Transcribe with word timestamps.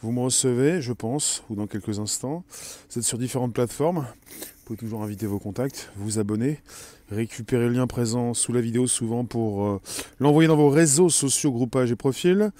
Vous 0.00 0.12
me 0.12 0.20
recevez, 0.20 0.80
je 0.80 0.92
pense, 0.92 1.42
ou 1.50 1.56
dans 1.56 1.66
quelques 1.66 1.98
instants. 1.98 2.44
Vous 2.88 2.98
êtes 2.98 3.04
sur 3.04 3.18
différentes 3.18 3.52
plateformes. 3.52 4.06
Vous 4.30 4.64
pouvez 4.64 4.76
toujours 4.76 5.02
inviter 5.02 5.26
vos 5.26 5.40
contacts, 5.40 5.90
vous 5.96 6.20
abonner, 6.20 6.60
récupérer 7.10 7.64
le 7.64 7.72
lien 7.72 7.88
présent 7.88 8.32
sous 8.32 8.52
la 8.52 8.60
vidéo 8.60 8.86
souvent 8.86 9.24
pour 9.24 9.66
euh, 9.66 9.80
l'envoyer 10.20 10.46
dans 10.46 10.56
vos 10.56 10.68
réseaux 10.68 11.08
sociaux, 11.08 11.50
groupages 11.50 11.90
et 11.90 11.96
profils. 11.96 12.52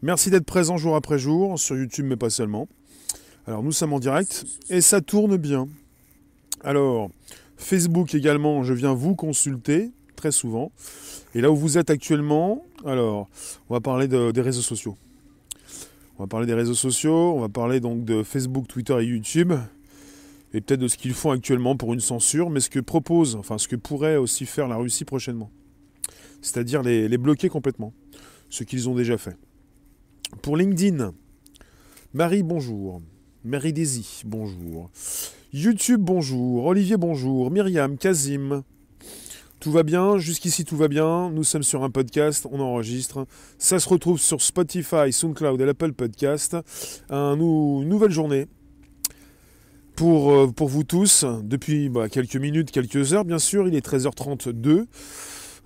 Merci 0.00 0.30
d'être 0.30 0.46
présent 0.46 0.78
jour 0.78 0.96
après 0.96 1.18
jour 1.18 1.58
sur 1.58 1.76
YouTube, 1.76 2.06
mais 2.08 2.16
pas 2.16 2.30
seulement. 2.30 2.66
Alors 3.46 3.62
nous 3.62 3.72
sommes 3.72 3.92
en 3.92 4.00
direct 4.00 4.46
et 4.70 4.80
ça 4.80 5.02
tourne 5.02 5.36
bien. 5.36 5.68
Alors, 6.64 7.10
Facebook 7.58 8.14
également, 8.14 8.64
je 8.64 8.72
viens 8.72 8.94
vous 8.94 9.14
consulter 9.14 9.90
très 10.16 10.32
souvent. 10.32 10.72
Et 11.34 11.42
là 11.42 11.50
où 11.50 11.56
vous 11.56 11.76
êtes 11.76 11.90
actuellement, 11.90 12.64
alors, 12.86 13.28
on 13.68 13.74
va 13.74 13.80
parler 13.80 14.08
des 14.08 14.40
réseaux 14.40 14.62
sociaux. 14.62 14.96
On 16.18 16.22
va 16.22 16.26
parler 16.26 16.46
des 16.46 16.54
réseaux 16.54 16.74
sociaux, 16.74 17.34
on 17.34 17.40
va 17.40 17.50
parler 17.50 17.78
donc 17.78 18.04
de 18.04 18.22
Facebook, 18.22 18.66
Twitter 18.68 18.96
et 19.00 19.04
YouTube, 19.04 19.52
et 20.54 20.62
peut-être 20.62 20.80
de 20.80 20.88
ce 20.88 20.96
qu'ils 20.96 21.12
font 21.12 21.30
actuellement 21.30 21.76
pour 21.76 21.92
une 21.92 22.00
censure, 22.00 22.48
mais 22.48 22.60
ce 22.60 22.70
que 22.70 22.80
propose, 22.80 23.36
enfin 23.36 23.58
ce 23.58 23.68
que 23.68 23.76
pourrait 23.76 24.16
aussi 24.16 24.46
faire 24.46 24.66
la 24.66 24.76
Russie 24.76 25.04
prochainement. 25.04 25.50
C'est-à-dire 26.40 26.82
les, 26.82 27.18
bloquer 27.18 27.50
complètement, 27.50 27.92
ce 28.48 28.64
qu'ils 28.64 28.88
ont 28.88 28.94
déjà 28.94 29.18
fait. 29.18 29.36
Pour 30.40 30.56
LinkedIn, 30.56 31.12
Marie, 32.14 32.42
bonjour. 32.42 33.02
Mary 33.44 33.74
Daisy, 33.74 34.22
bonjour. 34.24 34.90
YouTube, 35.52 36.00
bonjour. 36.00 36.64
Olivier, 36.64 36.96
bonjour. 36.96 37.50
Myriam, 37.50 37.98
Kazim, 37.98 38.62
tout 39.60 39.72
va 39.72 39.82
bien, 39.82 40.18
jusqu'ici 40.18 40.64
tout 40.64 40.76
va 40.76 40.88
bien. 40.88 41.30
Nous 41.30 41.44
sommes 41.44 41.62
sur 41.62 41.82
un 41.82 41.90
podcast, 41.90 42.46
on 42.50 42.60
enregistre. 42.60 43.26
Ça 43.58 43.78
se 43.78 43.88
retrouve 43.88 44.18
sur 44.20 44.42
Spotify, 44.42 45.12
SoundCloud 45.12 45.60
et 45.60 45.64
l'Apple 45.64 45.92
Podcast. 45.92 46.56
une 47.10 47.88
nouvelle 47.88 48.10
journée 48.10 48.46
pour, 49.96 50.32
euh, 50.32 50.52
vous 50.58 50.84
tous. 50.84 51.24
Depuis 51.42 51.88
bah, 51.88 52.08
quelques 52.08 52.36
minutes, 52.36 52.70
quelques 52.70 53.14
heures, 53.14 53.24
bien 53.24 53.38
sûr. 53.38 53.66
Il 53.66 53.74
est 53.74 53.84
13h32. 53.84 54.86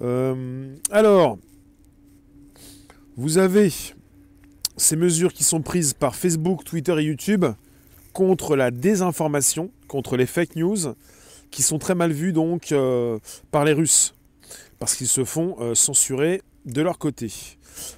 Euh, 0.02 0.77
alors, 0.91 1.38
vous 3.16 3.38
avez 3.38 3.70
ces 4.77 4.97
mesures 4.97 5.32
qui 5.32 5.44
sont 5.44 5.62
prises 5.62 5.92
par 5.92 6.14
Facebook, 6.14 6.64
Twitter 6.64 6.94
et 6.98 7.04
YouTube 7.04 7.44
contre 8.12 8.56
la 8.56 8.70
désinformation, 8.70 9.70
contre 9.88 10.16
les 10.16 10.27
fake 10.27 10.56
news 10.56 10.94
qui 11.50 11.62
sont 11.62 11.78
très 11.78 11.94
mal 11.94 12.12
vus 12.12 12.32
donc 12.32 12.72
euh, 12.72 13.18
par 13.50 13.64
les 13.64 13.72
Russes, 13.72 14.14
parce 14.78 14.94
qu'ils 14.94 15.08
se 15.08 15.24
font 15.24 15.56
euh, 15.60 15.74
censurer 15.74 16.42
de 16.64 16.82
leur 16.82 16.98
côté. 16.98 17.32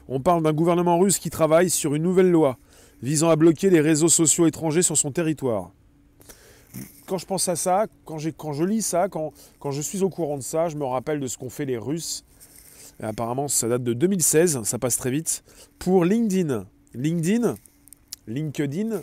On 0.08 0.20
parle 0.20 0.42
d'un 0.42 0.52
gouvernement 0.52 0.98
russe 0.98 1.18
qui 1.18 1.30
travaille 1.30 1.70
sur 1.70 1.94
une 1.94 2.02
nouvelle 2.02 2.30
loi 2.30 2.58
visant 3.02 3.30
à 3.30 3.36
bloquer 3.36 3.70
les 3.70 3.80
réseaux 3.80 4.08
sociaux 4.08 4.46
étrangers 4.46 4.82
sur 4.82 4.96
son 4.96 5.10
territoire. 5.10 5.70
Quand 7.06 7.18
je 7.18 7.26
pense 7.26 7.48
à 7.48 7.56
ça, 7.56 7.86
quand, 8.04 8.18
quand 8.36 8.52
je 8.52 8.64
lis 8.64 8.82
ça, 8.82 9.08
quand, 9.08 9.32
je 9.70 9.80
suis 9.80 10.02
au 10.02 10.08
courant 10.08 10.38
de 10.38 10.42
ça, 10.42 10.68
je 10.68 10.76
me 10.76 10.84
rappelle 10.84 11.20
de 11.20 11.26
ce 11.26 11.36
qu'ont 11.36 11.50
fait 11.50 11.64
les 11.64 11.76
Russes. 11.76 12.24
Apparemment, 13.02 13.48
ça 13.48 13.68
date 13.68 13.82
de 13.82 13.92
2016, 13.92 14.62
ça 14.62 14.78
passe 14.78 14.96
très 14.96 15.10
vite. 15.10 15.42
Pour 15.78 16.04
LinkedIn. 16.04 16.64
LinkedIn, 16.94 17.56
LinkedIn, 18.28 19.02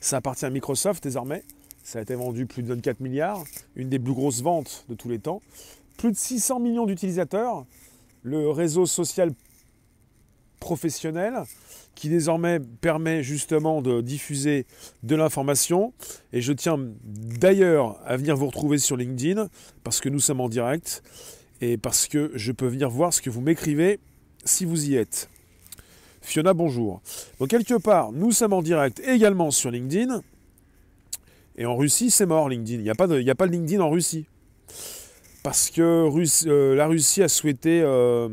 ça 0.00 0.18
appartient 0.18 0.44
à 0.44 0.50
Microsoft 0.50 1.02
désormais. 1.02 1.42
Ça 1.88 2.00
a 2.00 2.02
été 2.02 2.14
vendu 2.14 2.44
plus 2.44 2.62
de 2.62 2.68
24 2.68 3.00
milliards, 3.00 3.44
une 3.74 3.88
des 3.88 3.98
plus 3.98 4.12
grosses 4.12 4.42
ventes 4.42 4.84
de 4.90 4.94
tous 4.94 5.08
les 5.08 5.18
temps. 5.18 5.40
Plus 5.96 6.12
de 6.12 6.18
600 6.18 6.60
millions 6.60 6.84
d'utilisateurs. 6.84 7.64
Le 8.22 8.50
réseau 8.50 8.84
social 8.84 9.32
professionnel 10.60 11.44
qui 11.94 12.10
désormais 12.10 12.60
permet 12.60 13.22
justement 13.22 13.80
de 13.80 14.02
diffuser 14.02 14.66
de 15.02 15.16
l'information. 15.16 15.94
Et 16.34 16.42
je 16.42 16.52
tiens 16.52 16.78
d'ailleurs 17.04 17.98
à 18.04 18.18
venir 18.18 18.36
vous 18.36 18.48
retrouver 18.48 18.76
sur 18.76 18.98
LinkedIn 18.98 19.48
parce 19.82 20.02
que 20.02 20.10
nous 20.10 20.20
sommes 20.20 20.42
en 20.42 20.50
direct 20.50 21.02
et 21.62 21.78
parce 21.78 22.06
que 22.06 22.32
je 22.34 22.52
peux 22.52 22.66
venir 22.66 22.90
voir 22.90 23.14
ce 23.14 23.22
que 23.22 23.30
vous 23.30 23.40
m'écrivez 23.40 23.98
si 24.44 24.66
vous 24.66 24.90
y 24.90 24.94
êtes. 24.96 25.30
Fiona, 26.20 26.52
bonjour. 26.52 27.00
Donc 27.40 27.48
quelque 27.48 27.78
part, 27.78 28.12
nous 28.12 28.32
sommes 28.32 28.52
en 28.52 28.60
direct 28.60 29.00
également 29.00 29.50
sur 29.50 29.70
LinkedIn. 29.70 30.22
Et 31.58 31.66
en 31.66 31.76
Russie, 31.76 32.10
c'est 32.10 32.24
mort 32.24 32.48
LinkedIn. 32.48 32.78
Il 32.78 32.84
n'y 32.84 32.90
a, 32.90 32.94
pas 32.94 33.08
de, 33.08 33.28
a 33.28 33.34
pas 33.34 33.46
LinkedIn 33.46 33.82
en 33.82 33.90
Russie. 33.90 34.26
Parce 35.42 35.70
que 35.70 36.08
euh, 36.46 36.74
la 36.76 36.86
Russie 36.86 37.22
a 37.22 37.28
souhaité... 37.28 37.82
Euh, 37.82 38.28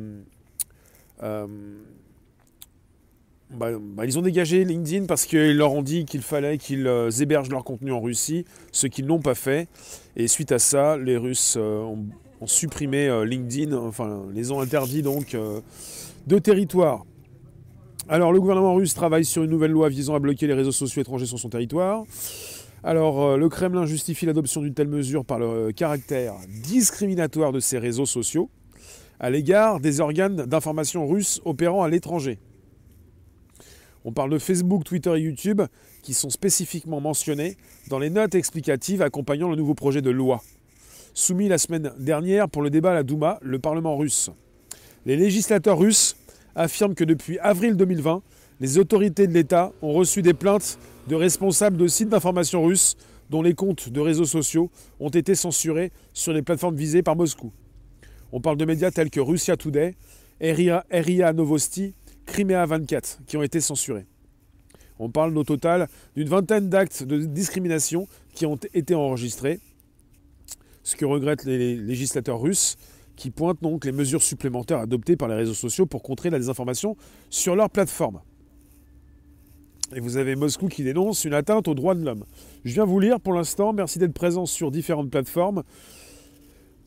euh, 1.23 1.47
bah, 3.49 3.69
bah, 3.79 4.05
ils 4.05 4.19
ont 4.19 4.21
dégagé 4.21 4.63
LinkedIn 4.63 5.05
parce 5.07 5.25
qu'ils 5.25 5.57
leur 5.57 5.73
ont 5.73 5.81
dit 5.81 6.05
qu'il 6.05 6.21
fallait 6.21 6.59
qu'ils 6.59 6.87
hébergent 7.19 7.49
leur 7.49 7.63
contenu 7.63 7.91
en 7.91 7.99
Russie, 7.99 8.45
ce 8.71 8.85
qu'ils 8.85 9.07
n'ont 9.07 9.21
pas 9.21 9.35
fait. 9.35 9.69
Et 10.15 10.27
suite 10.27 10.51
à 10.51 10.59
ça, 10.59 10.97
les 10.97 11.17
Russes 11.17 11.55
ont, 11.55 12.05
ont, 12.41 12.47
supprimé 12.47 13.25
LinkedIn, 13.25 13.75
enfin 13.77 14.23
les 14.33 14.51
ont 14.51 14.59
interdits 14.59 15.03
donc 15.03 15.37
de 16.27 16.39
territoire. 16.39 17.05
Alors 18.09 18.33
le 18.33 18.41
gouvernement 18.41 18.73
russe 18.73 18.93
travaille 18.93 19.25
sur 19.25 19.43
une 19.43 19.51
nouvelle 19.51 19.71
loi 19.71 19.89
visant 19.89 20.15
à 20.15 20.19
bloquer 20.19 20.47
les 20.47 20.53
réseaux 20.53 20.71
sociaux 20.71 21.01
étrangers 21.01 21.27
sur 21.27 21.39
son 21.39 21.49
territoire. 21.49 22.03
Alors, 22.87 23.23
euh, 23.23 23.37
le 23.37 23.49
Kremlin 23.49 23.87
justifie 23.87 24.27
l'adoption 24.27 24.61
d'une 24.61 24.75
telle 24.75 24.89
mesure 24.89 25.25
par 25.25 25.39
le 25.39 25.45
euh, 25.47 25.71
caractère 25.71 26.35
discriminatoire 26.61 27.51
de 27.51 27.59
ces 27.59 27.79
réseaux 27.79 28.05
sociaux 28.05 28.51
à 29.19 29.31
l'égard 29.31 29.79
des 29.79 30.01
organes 30.01 30.45
d'information 30.45 31.07
russes 31.07 31.41
opérant 31.45 31.81
à 31.81 31.89
l'étranger. 31.89 32.37
On 34.03 34.11
parle 34.11 34.29
de 34.29 34.37
Facebook, 34.37 34.83
Twitter 34.83 35.11
et 35.17 35.21
YouTube 35.21 35.63
qui 36.03 36.13
sont 36.13 36.29
spécifiquement 36.29 37.01
mentionnés 37.01 37.57
dans 37.89 37.97
les 37.97 38.11
notes 38.11 38.35
explicatives 38.35 39.01
accompagnant 39.01 39.49
le 39.49 39.55
nouveau 39.55 39.73
projet 39.73 40.03
de 40.03 40.11
loi, 40.11 40.43
soumis 41.15 41.47
la 41.47 41.57
semaine 41.57 41.91
dernière 41.97 42.47
pour 42.49 42.61
le 42.61 42.69
débat 42.69 42.91
à 42.91 42.93
la 42.93 43.03
Douma, 43.03 43.39
le 43.41 43.57
Parlement 43.57 43.97
russe. 43.97 44.29
Les 45.07 45.17
législateurs 45.17 45.79
russes 45.79 46.17
affirment 46.53 46.93
que 46.93 47.03
depuis 47.03 47.39
avril 47.39 47.77
2020, 47.77 48.21
les 48.59 48.77
autorités 48.77 49.27
de 49.27 49.33
l'État 49.33 49.71
ont 49.81 49.93
reçu 49.93 50.21
des 50.21 50.33
plaintes 50.33 50.79
de 51.07 51.15
responsables 51.15 51.77
de 51.77 51.87
sites 51.87 52.09
d'information 52.09 52.63
russes 52.63 52.95
dont 53.29 53.41
les 53.41 53.53
comptes 53.53 53.89
de 53.89 53.99
réseaux 53.99 54.25
sociaux 54.25 54.69
ont 54.99 55.09
été 55.09 55.35
censurés 55.35 55.91
sur 56.13 56.31
les 56.31 56.41
plateformes 56.41 56.75
visées 56.75 57.03
par 57.03 57.15
Moscou. 57.15 57.51
On 58.31 58.41
parle 58.41 58.57
de 58.57 58.65
médias 58.65 58.91
tels 58.91 59.09
que 59.09 59.19
Russia 59.19 59.57
Today, 59.57 59.95
RIA, 60.41 61.33
Novosti, 61.33 61.95
Crimea 62.25 62.65
24 62.65 63.19
qui 63.27 63.37
ont 63.37 63.43
été 63.43 63.61
censurés. 63.61 64.05
On 64.99 65.09
parle 65.09 65.37
au 65.37 65.43
total 65.43 65.89
d'une 66.15 66.29
vingtaine 66.29 66.69
d'actes 66.69 67.03
de 67.03 67.17
discrimination 67.19 68.07
qui 68.33 68.45
ont 68.45 68.57
été 68.73 68.95
enregistrés, 68.95 69.59
ce 70.83 70.95
que 70.95 71.05
regrettent 71.05 71.45
les 71.45 71.75
législateurs 71.75 72.39
russes, 72.39 72.77
qui 73.17 73.31
pointent 73.31 73.61
donc 73.61 73.85
les 73.85 73.91
mesures 73.91 74.23
supplémentaires 74.23 74.79
adoptées 74.79 75.15
par 75.15 75.27
les 75.27 75.35
réseaux 75.35 75.53
sociaux 75.53 75.85
pour 75.85 76.03
contrer 76.03 76.29
la 76.29 76.37
désinformation 76.37 76.95
sur 77.29 77.55
leur 77.55 77.69
plateforme. 77.69 78.21
Et 79.93 79.99
vous 79.99 80.17
avez 80.17 80.35
Moscou 80.35 80.67
qui 80.67 80.83
dénonce 80.83 81.25
une 81.25 81.33
atteinte 81.33 81.67
aux 81.67 81.75
droits 81.75 81.93
de 81.93 82.03
l'homme. 82.03 82.25
Je 82.63 82.73
viens 82.73 82.85
vous 82.85 82.99
lire 82.99 83.19
pour 83.19 83.33
l'instant. 83.33 83.71
Merci 83.71 83.99
d'être 83.99 84.13
présent 84.13 84.47
sur 84.47 84.71
différentes 84.71 85.11
plateformes. 85.11 85.63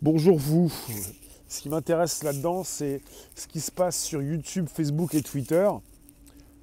Bonjour 0.02 0.36
vous. 0.36 0.72
Ce 1.46 1.60
qui 1.60 1.68
m'intéresse 1.68 2.24
là-dedans, 2.24 2.64
c'est 2.64 3.00
ce 3.36 3.46
qui 3.46 3.60
se 3.60 3.70
passe 3.70 4.02
sur 4.02 4.20
YouTube, 4.20 4.66
Facebook 4.68 5.14
et 5.14 5.22
Twitter, 5.22 5.68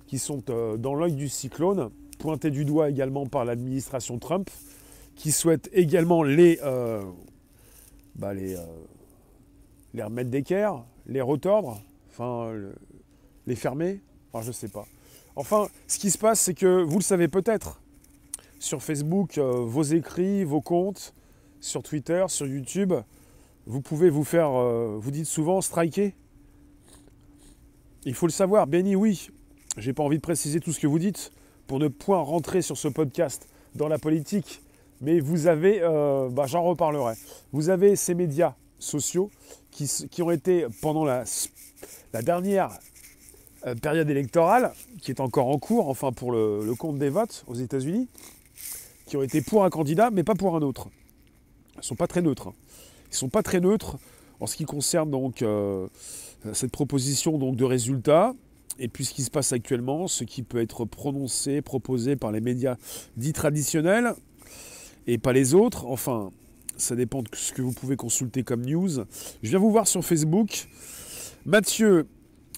qui 0.08 0.20
sont 0.20 0.44
euh, 0.50 0.76
dans 0.76 0.94
l'œil 0.94 1.14
du 1.14 1.30
cyclone, 1.30 1.90
pointés 2.20 2.52
du 2.52 2.66
doigt 2.66 2.90
également 2.90 3.26
par 3.26 3.46
l'administration 3.46 4.20
Trump, 4.20 4.50
qui 5.16 5.32
souhaite 5.32 5.70
également 5.72 6.22
les, 6.22 6.60
euh, 6.64 7.02
bah 8.16 8.34
les, 8.34 8.56
euh, 8.56 8.66
les 9.94 10.04
remettre 10.04 10.30
d'équerre, 10.30 10.84
les 11.08 11.22
retordre, 11.22 11.82
enfin 12.10 12.54
les 13.48 13.56
fermer, 13.56 14.02
enfin 14.32 14.46
je 14.46 14.52
sais 14.52 14.68
pas. 14.68 14.86
Enfin, 15.36 15.68
ce 15.88 16.00
qui 16.00 16.12
se 16.12 16.18
passe, 16.18 16.40
c'est 16.40 16.54
que 16.54 16.82
vous 16.82 16.98
le 16.98 17.04
savez 17.04 17.28
peut-être, 17.28 17.82
sur 18.60 18.82
Facebook, 18.82 19.38
euh, 19.38 19.66
vos 19.66 19.84
écrits, 19.84 20.44
vos 20.46 20.62
comptes, 20.62 21.14
sur 21.60 21.84
Twitter, 21.84 22.24
sur 22.28 22.48
YouTube, 22.48 22.94
vous 23.66 23.82
pouvez 23.82 24.10
vous 24.10 24.24
faire, 24.24 24.52
euh, 24.54 24.98
vous 25.00 25.12
dites 25.12 25.26
souvent, 25.26 25.60
striker. 25.60 26.14
Il 28.06 28.14
faut 28.14 28.28
le 28.28 28.32
savoir, 28.32 28.68
Benny, 28.68 28.96
oui, 28.96 29.30
j'ai 29.78 29.92
pas 29.92 30.04
envie 30.04 30.18
de 30.18 30.22
préciser 30.22 30.60
tout 30.60 30.72
ce 30.72 30.80
que 30.80 30.88
vous 30.88 31.00
dites 31.00 31.32
pour 31.68 31.80
ne 31.80 31.88
point 31.88 32.22
rentrer 32.22 32.62
sur 32.62 32.78
ce 32.78 32.88
podcast 32.88 33.48
dans 33.74 33.88
la 33.88 33.98
politique, 33.98 34.62
mais 35.02 35.20
vous 35.20 35.48
avez, 35.48 35.82
euh, 35.82 36.30
bah, 36.30 36.46
j'en 36.46 36.64
reparlerai, 36.64 37.16
vous 37.52 37.70
avez 37.70 37.96
ces 37.96 38.14
médias 38.14 38.56
sociaux 38.80 39.32
qui, 39.72 40.22
ont 40.22 40.32
été 40.32 40.68
pendant 40.82 41.04
la, 41.04 41.26
la 42.14 42.22
dernière 42.22 42.70
euh, 43.66 43.76
période 43.76 44.10
électorale 44.10 44.74
qui 45.02 45.12
est 45.12 45.20
encore 45.20 45.48
en 45.48 45.58
cours, 45.58 45.90
enfin 45.90 46.12
pour 46.12 46.32
le, 46.32 46.74
compte 46.78 46.98
des 46.98 47.10
votes 47.10 47.44
aux 47.48 47.56
États-Unis, 47.56 48.08
qui 49.06 49.18
ont 49.18 49.24
été 49.24 49.42
pour 49.42 49.64
un 49.64 49.70
candidat, 49.70 50.12
mais 50.12 50.24
pas 50.24 50.36
pour 50.36 50.56
un 50.56 50.62
autre. 50.62 50.90
Ils 51.76 51.80
ne 51.80 51.84
sont 51.84 51.96
pas 51.96 52.08
très 52.08 52.22
neutres. 52.22 52.54
Ils 53.06 53.12
ne 53.12 53.16
sont 53.16 53.30
pas 53.30 53.44
très 53.44 53.60
neutres 53.60 53.98
en 54.40 54.48
ce 54.48 54.56
qui 54.56 54.66
concerne 54.66 55.10
donc 55.10 55.42
euh, 55.42 55.88
cette 56.54 56.72
proposition 56.72 57.38
donc, 57.38 57.56
de 57.56 57.64
résultats. 57.64 58.34
et 58.78 58.88
puis 58.88 59.06
ce 59.06 59.14
qui 59.14 59.24
se 59.24 59.32
passe 59.32 59.52
actuellement, 59.54 60.08
ce 60.08 60.24
qui 60.24 60.44
peut 60.44 60.62
être 60.62 60.86
prononcé, 60.86 61.62
proposé 61.62 62.16
par 62.16 62.32
les 62.32 62.42
médias 62.42 62.76
dits 63.18 63.34
traditionnels 63.34 64.14
et 65.08 65.18
pas 65.18 65.34
les 65.34 65.54
autres. 65.54 65.86
Enfin, 65.88 66.32
ça 66.78 66.96
dépend 66.96 67.22
de 67.22 67.30
ce 67.34 67.54
que 67.54 67.62
vous 67.62 67.72
pouvez 67.72 67.96
consulter 67.96 68.44
comme 68.44 68.66
news. 68.66 69.06
Je 69.42 69.50
viens 69.50 69.60
vous 69.60 69.72
voir 69.72 69.88
sur 69.88 70.04
Facebook. 70.04 70.68
Mathieu, 71.46 72.08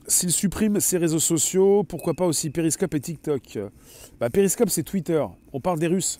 s'il 0.07 0.31
supprime 0.31 0.79
ses 0.79 0.97
réseaux 0.97 1.19
sociaux, 1.19 1.83
pourquoi 1.83 2.13
pas 2.13 2.25
aussi 2.25 2.49
Periscope 2.49 2.93
et 2.95 3.01
TikTok? 3.01 3.59
Bah, 4.19 4.29
Periscope, 4.29 4.69
c'est 4.69 4.83
Twitter. 4.83 5.23
On 5.51 5.59
parle 5.59 5.79
des 5.79 5.87
Russes. 5.87 6.19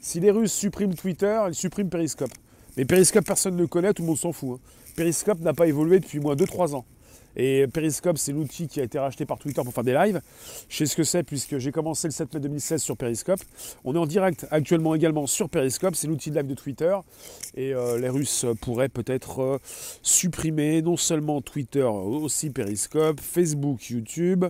Si 0.00 0.20
les 0.20 0.30
Russes 0.30 0.52
suppriment 0.52 0.94
Twitter, 0.94 1.38
ils 1.48 1.54
suppriment 1.54 1.90
Periscope. 1.90 2.30
Mais 2.76 2.86
Periscope, 2.86 3.26
personne 3.26 3.56
ne 3.56 3.60
le 3.60 3.66
connaît, 3.66 3.92
tout 3.92 4.02
le 4.02 4.08
monde 4.08 4.16
s'en 4.16 4.32
fout. 4.32 4.58
Hein. 4.58 4.92
Periscope 4.96 5.40
n'a 5.40 5.52
pas 5.52 5.66
évolué 5.66 6.00
depuis 6.00 6.18
moins 6.18 6.34
2-3 6.34 6.74
ans. 6.74 6.86
Et 7.36 7.66
Periscope, 7.72 8.18
c'est 8.18 8.32
l'outil 8.32 8.68
qui 8.68 8.80
a 8.80 8.84
été 8.84 8.98
racheté 8.98 9.24
par 9.24 9.38
Twitter 9.38 9.62
pour 9.62 9.72
faire 9.72 9.84
des 9.84 9.94
lives. 9.94 10.20
Je 10.68 10.76
sais 10.76 10.86
ce 10.86 10.96
que 10.96 11.04
c'est 11.04 11.22
puisque 11.22 11.58
j'ai 11.58 11.72
commencé 11.72 12.08
le 12.08 12.12
7 12.12 12.34
mai 12.34 12.40
2016 12.40 12.82
sur 12.82 12.96
Periscope. 12.96 13.40
On 13.84 13.94
est 13.94 13.98
en 13.98 14.06
direct 14.06 14.46
actuellement 14.50 14.94
également 14.94 15.26
sur 15.26 15.48
Periscope, 15.48 15.94
c'est 15.94 16.08
l'outil 16.08 16.30
de 16.30 16.36
live 16.36 16.48
de 16.48 16.54
Twitter. 16.54 16.96
Et 17.54 17.74
euh, 17.74 17.98
les 17.98 18.08
Russes 18.08 18.46
pourraient 18.60 18.88
peut-être 18.88 19.40
euh, 19.40 19.58
supprimer 20.02 20.82
non 20.82 20.96
seulement 20.96 21.40
Twitter, 21.40 21.82
aussi 21.82 22.50
Periscope, 22.50 23.20
Facebook, 23.20 23.90
YouTube. 23.90 24.46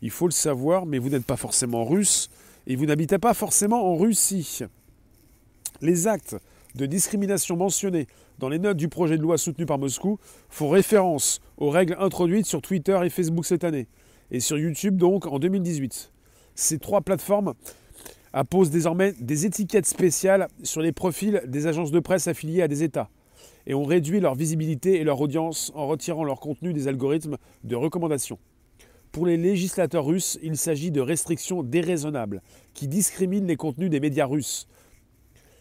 Il 0.00 0.10
faut 0.10 0.26
le 0.26 0.32
savoir, 0.32 0.86
mais 0.86 0.98
vous 0.98 1.10
n'êtes 1.10 1.26
pas 1.26 1.36
forcément 1.36 1.84
russe 1.84 2.30
et 2.66 2.76
vous 2.76 2.86
n'habitez 2.86 3.18
pas 3.18 3.34
forcément 3.34 3.92
en 3.92 3.96
Russie. 3.96 4.60
Les 5.80 6.06
actes 6.06 6.36
de 6.78 6.86
discrimination 6.86 7.56
mentionnés 7.56 8.06
dans 8.38 8.48
les 8.48 8.60
notes 8.60 8.76
du 8.76 8.88
projet 8.88 9.18
de 9.18 9.22
loi 9.22 9.36
soutenu 9.36 9.66
par 9.66 9.78
Moscou 9.78 10.18
font 10.48 10.68
référence 10.68 11.40
aux 11.56 11.70
règles 11.70 11.96
introduites 11.98 12.46
sur 12.46 12.62
Twitter 12.62 12.98
et 13.04 13.10
Facebook 13.10 13.44
cette 13.44 13.64
année, 13.64 13.88
et 14.30 14.38
sur 14.38 14.56
YouTube 14.56 14.96
donc 14.96 15.26
en 15.26 15.40
2018. 15.40 16.12
Ces 16.54 16.78
trois 16.78 17.00
plateformes 17.00 17.54
apposent 18.32 18.70
désormais 18.70 19.12
des 19.18 19.44
étiquettes 19.44 19.86
spéciales 19.86 20.46
sur 20.62 20.80
les 20.80 20.92
profils 20.92 21.42
des 21.46 21.66
agences 21.66 21.90
de 21.90 21.98
presse 21.98 22.28
affiliées 22.28 22.62
à 22.62 22.68
des 22.68 22.84
États, 22.84 23.10
et 23.66 23.74
ont 23.74 23.84
réduit 23.84 24.20
leur 24.20 24.36
visibilité 24.36 25.00
et 25.00 25.04
leur 25.04 25.20
audience 25.20 25.72
en 25.74 25.88
retirant 25.88 26.22
leur 26.22 26.38
contenu 26.38 26.72
des 26.72 26.86
algorithmes 26.86 27.38
de 27.64 27.74
recommandation. 27.74 28.38
Pour 29.10 29.26
les 29.26 29.36
législateurs 29.36 30.04
russes, 30.04 30.38
il 30.44 30.56
s'agit 30.56 30.92
de 30.92 31.00
restrictions 31.00 31.64
déraisonnables 31.64 32.40
qui 32.72 32.86
discriminent 32.86 33.48
les 33.48 33.56
contenus 33.56 33.90
des 33.90 34.00
médias 34.00 34.26
russes, 34.26 34.68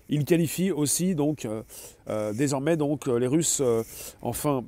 il 0.10 0.26
qualifie 0.26 0.72
aussi 0.72 1.16
donc 1.16 1.46
euh, 1.46 1.64
euh, 2.10 2.34
désormais 2.34 2.78
donc 2.78 3.08
euh, 3.08 3.18
les 3.18 3.28
Russes, 3.28 3.62
enfin 4.22 4.64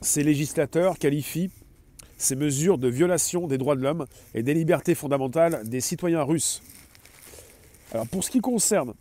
ces 0.00 0.22
législateurs 0.22 0.98
qualifient 0.98 1.50
ces 2.16 2.36
mesures 2.36 2.78
de 2.78 2.88
violation 2.88 3.46
des 3.46 3.58
droits 3.58 3.76
de 3.76 3.82
l'homme 3.82 4.06
et 4.34 4.42
des 4.42 4.54
libertés 4.54 4.94
fondamentales 4.94 5.68
des 5.68 5.80
citoyens 5.80 6.22
russes. 6.22 6.62
Alors 7.92 8.06
pour 8.08 8.24
ce 8.24 8.30
qui 8.30 8.40
concerne 8.40 8.94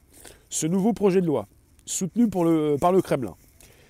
ce 0.49 0.67
nouveau 0.67 0.93
projet 0.93 1.21
de 1.21 1.27
loi 1.27 1.47
soutenu 1.85 2.29
par 2.29 2.43
le 2.91 3.01
Kremlin, 3.01 3.35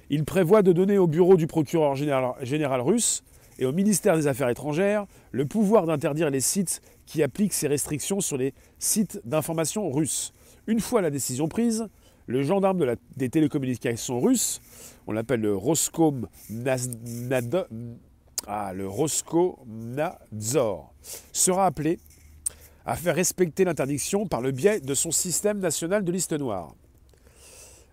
il 0.09 0.25
prévoit 0.25 0.61
de 0.61 0.73
donner 0.73 0.97
au 0.97 1.07
bureau 1.07 1.37
du 1.37 1.47
procureur 1.47 1.95
général, 1.95 2.33
général 2.41 2.81
russe 2.81 3.23
et 3.59 3.65
au 3.65 3.71
ministère 3.71 4.15
des 4.15 4.27
Affaires 4.27 4.49
étrangères 4.49 5.05
le 5.31 5.45
pouvoir 5.45 5.85
d'interdire 5.85 6.29
les 6.29 6.41
sites 6.41 6.81
qui 7.05 7.23
appliquent 7.23 7.53
ces 7.53 7.67
restrictions 7.67 8.21
sur 8.21 8.37
les 8.37 8.53
sites 8.79 9.21
d'information 9.25 9.89
russes. 9.89 10.33
Une 10.71 10.79
fois 10.79 11.01
la 11.01 11.09
décision 11.09 11.49
prise, 11.49 11.89
le 12.27 12.43
gendarme 12.43 12.95
des 13.17 13.27
télécommunications 13.27 14.21
russes, 14.21 14.61
on 15.05 15.11
l'appelle 15.11 15.41
le 15.41 15.53
Roskomnadzor, 15.53 17.67
ah, 18.47 18.71
sera 21.33 21.65
appelé 21.65 21.99
à 22.85 22.95
faire 22.95 23.15
respecter 23.15 23.65
l'interdiction 23.65 24.27
par 24.27 24.39
le 24.39 24.51
biais 24.51 24.79
de 24.79 24.93
son 24.93 25.11
système 25.11 25.59
national 25.59 26.05
de 26.05 26.11
liste 26.13 26.31
noire. 26.31 26.73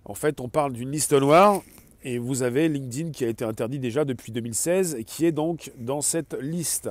En 0.05 0.15
fait, 0.15 0.41
on 0.41 0.49
parle 0.49 0.73
d'une 0.73 0.93
liste 0.93 1.15
noire 1.15 1.61
et 2.05 2.19
vous 2.19 2.45
avez 2.45 2.69
LinkedIn 2.69 3.11
qui 3.11 3.25
a 3.25 3.29
été 3.29 3.45
interdit 3.45 3.81
déjà 3.81 4.05
depuis 4.05 4.31
2016 4.31 4.95
et 4.95 5.03
qui 5.03 5.27
est 5.27 5.33
donc 5.33 5.73
dans 5.79 6.01
cette 6.01 6.41
liste. 6.41 6.89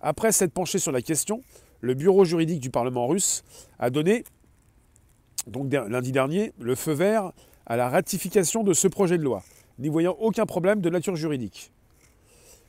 Après 0.00 0.32
s'être 0.32 0.52
penché 0.52 0.80
sur 0.80 0.90
la 0.90 1.00
question, 1.00 1.42
le 1.80 1.94
bureau 1.94 2.24
juridique 2.24 2.58
du 2.58 2.70
Parlement 2.70 3.06
russe 3.06 3.44
a 3.78 3.90
donné 3.90 4.24
donc 5.46 5.72
lundi 5.72 6.12
dernier, 6.12 6.52
le 6.58 6.74
feu 6.74 6.92
vert 6.92 7.32
à 7.66 7.76
la 7.76 7.88
ratification 7.88 8.62
de 8.62 8.72
ce 8.72 8.88
projet 8.88 9.18
de 9.18 9.22
loi, 9.22 9.42
n'y 9.78 9.88
voyant 9.88 10.16
aucun 10.20 10.46
problème 10.46 10.80
de 10.80 10.90
nature 10.90 11.16
juridique. 11.16 11.72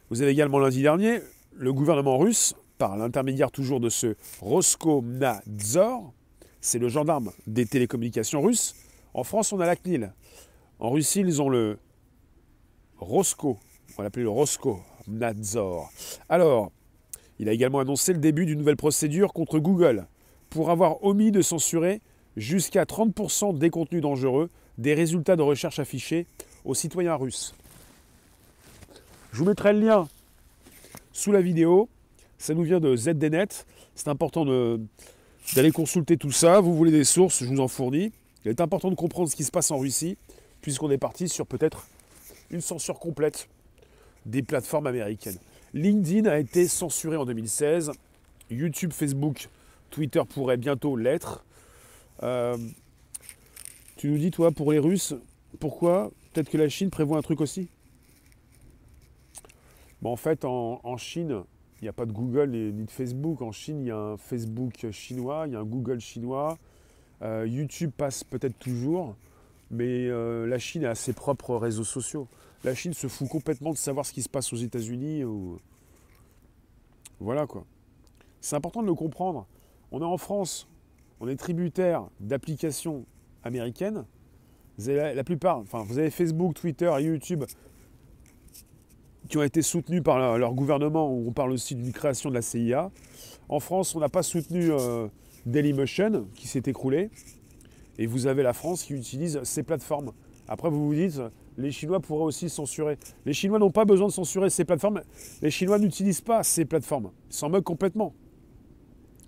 Vous 0.09 0.21
avez 0.21 0.31
également 0.31 0.59
lundi 0.59 0.81
dernier 0.81 1.19
le 1.53 1.73
gouvernement 1.73 2.17
russe, 2.17 2.55
par 2.77 2.95
l'intermédiaire 2.97 3.51
toujours 3.51 3.79
de 3.79 3.89
ce 3.89 4.15
Roskomnadzor, 4.39 6.13
c'est 6.61 6.79
le 6.79 6.89
gendarme 6.89 7.31
des 7.47 7.65
télécommunications 7.65 8.41
russes. 8.41 8.75
En 9.13 9.23
France, 9.23 9.51
on 9.53 9.59
a 9.59 9.65
la 9.65 9.75
CNIL. 9.75 10.13
En 10.79 10.91
Russie, 10.91 11.21
ils 11.21 11.41
ont 11.41 11.49
le 11.49 11.79
Rosco, 12.97 13.57
on 13.91 13.97
va 13.97 14.03
l'appeler 14.03 14.23
le 14.23 14.29
Roskomnadzor. 14.29 15.89
Alors, 16.29 16.71
il 17.39 17.49
a 17.49 17.53
également 17.53 17.79
annoncé 17.79 18.13
le 18.13 18.19
début 18.19 18.45
d'une 18.45 18.59
nouvelle 18.59 18.77
procédure 18.77 19.33
contre 19.33 19.59
Google 19.59 20.07
pour 20.49 20.69
avoir 20.69 21.03
omis 21.03 21.31
de 21.31 21.41
censurer 21.41 22.01
jusqu'à 22.37 22.85
30% 22.85 23.57
des 23.57 23.69
contenus 23.69 24.01
dangereux 24.01 24.49
des 24.77 24.93
résultats 24.93 25.35
de 25.35 25.41
recherche 25.41 25.79
affichés 25.79 26.27
aux 26.63 26.75
citoyens 26.75 27.15
russes. 27.15 27.53
Je 29.33 29.39
vous 29.39 29.45
mettrai 29.45 29.73
le 29.73 29.79
lien 29.79 30.07
sous 31.11 31.31
la 31.31 31.41
vidéo. 31.41 31.89
Ça 32.37 32.53
nous 32.53 32.63
vient 32.63 32.79
de 32.79 32.95
ZDNet. 32.95 33.65
C'est 33.95 34.07
important 34.07 34.45
d'aller 34.45 35.71
consulter 35.71 36.17
tout 36.17 36.31
ça. 36.31 36.59
Vous 36.61 36.75
voulez 36.75 36.91
des 36.91 37.03
sources, 37.03 37.43
je 37.43 37.49
vous 37.49 37.59
en 37.59 37.67
fournis. 37.67 38.11
Il 38.45 38.51
est 38.51 38.61
important 38.61 38.89
de 38.91 38.95
comprendre 38.95 39.29
ce 39.29 39.35
qui 39.35 39.43
se 39.43 39.51
passe 39.51 39.71
en 39.71 39.77
Russie, 39.77 40.17
puisqu'on 40.61 40.91
est 40.91 40.97
parti 40.97 41.27
sur 41.27 41.47
peut-être 41.47 41.87
une 42.51 42.61
censure 42.61 42.99
complète 42.99 43.49
des 44.25 44.43
plateformes 44.43 44.87
américaines. 44.87 45.37
LinkedIn 45.73 46.29
a 46.29 46.37
été 46.37 46.67
censuré 46.67 47.17
en 47.17 47.25
2016. 47.25 47.91
YouTube, 48.51 48.93
Facebook, 48.93 49.49
Twitter 49.89 50.21
pourraient 50.29 50.57
bientôt 50.57 50.95
l'être. 50.95 51.43
Euh, 52.23 52.57
tu 53.95 54.09
nous 54.09 54.17
dis, 54.17 54.31
toi, 54.31 54.51
pour 54.51 54.71
les 54.71 54.79
Russes, 54.79 55.15
pourquoi 55.59 56.11
Peut-être 56.33 56.49
que 56.49 56.57
la 56.57 56.69
Chine 56.69 56.89
prévoit 56.89 57.17
un 57.17 57.21
truc 57.21 57.41
aussi? 57.41 57.67
Bon, 60.01 60.11
En 60.11 60.15
fait, 60.15 60.45
en, 60.45 60.97
Chine, 60.97 61.43
il 61.81 61.85
n'y 61.85 61.89
a 61.89 61.93
pas 61.93 62.05
de 62.05 62.11
Google 62.11 62.51
ni 62.51 62.85
de 62.85 62.91
Facebook. 62.91 63.41
En 63.41 63.51
Chine, 63.51 63.81
il 63.81 63.87
y 63.87 63.91
a 63.91 63.97
un 63.97 64.17
Facebook 64.17 64.91
chinois, 64.91 65.45
il 65.47 65.53
y 65.53 65.55
a 65.55 65.59
un 65.59 65.65
Google 65.65 65.99
chinois. 65.99 66.57
Euh, 67.23 67.47
YouTube 67.47 67.91
passe 67.97 68.23
peut-être 68.23 68.59
toujours, 68.59 69.15
mais 69.71 70.07
euh, 70.07 70.45
la 70.45 70.59
Chine 70.59 70.85
a 70.85 70.93
ses 70.93 71.13
propres 71.13 71.55
réseaux 71.55 71.83
sociaux. 71.83 72.27
La 72.63 72.75
Chine 72.75 72.93
se 72.93 73.07
fout 73.07 73.27
complètement 73.27 73.71
de 73.71 73.77
savoir 73.77 74.05
ce 74.05 74.13
qui 74.13 74.21
se 74.21 74.29
passe 74.29 74.53
aux 74.53 74.57
États-Unis. 74.57 75.23
Voilà 77.19 77.47
quoi. 77.47 77.65
C'est 78.41 78.55
important 78.55 78.81
de 78.81 78.87
le 78.87 78.93
comprendre. 78.93 79.47
On 79.91 80.01
est 80.01 80.05
en 80.05 80.17
France, 80.17 80.67
on 81.19 81.27
est 81.27 81.35
tributaire 81.35 82.07
d'applications 82.19 83.05
américaines. 83.43 84.05
Vous 84.77 84.89
avez 84.89 85.15
la, 85.15 85.23
plupart, 85.23 85.57
enfin, 85.57 85.83
vous 85.83 85.97
avez 85.97 86.11
Facebook, 86.11 86.53
Twitter 86.53 86.91
et 86.99 87.03
YouTube 87.03 87.43
qui 89.27 89.37
ont 89.37 89.43
été 89.43 89.61
soutenus 89.61 90.03
par 90.03 90.37
leur, 90.37 90.53
gouvernement, 90.53 91.11
on 91.11 91.31
parle 91.31 91.51
aussi 91.51 91.75
d'une 91.75 91.91
création 91.91 92.29
de 92.29 92.35
la 92.35 92.41
CIA. 92.41 92.91
En 93.49 93.59
France, 93.59 93.95
on 93.95 93.99
n'a 93.99 94.09
pas 94.09 94.23
soutenu 94.23 94.71
euh, 94.71 95.07
Dailymotion, 95.45 96.27
qui 96.33 96.47
s'est 96.47 96.63
écroulé. 96.65 97.09
Et 97.97 98.05
vous 98.05 98.27
avez 98.27 98.43
la 98.43 98.53
France 98.53 98.83
qui 98.83 98.93
utilise 98.93 99.41
ces 99.43 99.63
plateformes. 99.63 100.13
Après, 100.47 100.69
vous 100.69 100.87
vous 100.87 100.95
dites, 100.95 101.19
les 101.57 101.71
Chinois 101.71 101.99
pourraient 101.99 102.23
aussi 102.23 102.47
censurer. 102.47 102.97
Les 103.25 103.33
Chinois 103.33 103.59
n'ont 103.59 103.71
pas 103.71 103.85
besoin 103.85 104.07
de 104.07 104.13
censurer 104.13 104.49
ces 104.49 104.63
plateformes. 104.63 105.01
Les 105.41 105.51
Chinois 105.51 105.79
n'utilisent 105.79 106.21
pas 106.21 106.43
ces 106.43 106.63
plateformes. 106.63 107.11
Ils 107.29 107.35
s'en 107.35 107.49
moquent 107.49 107.65
complètement. 107.65 108.13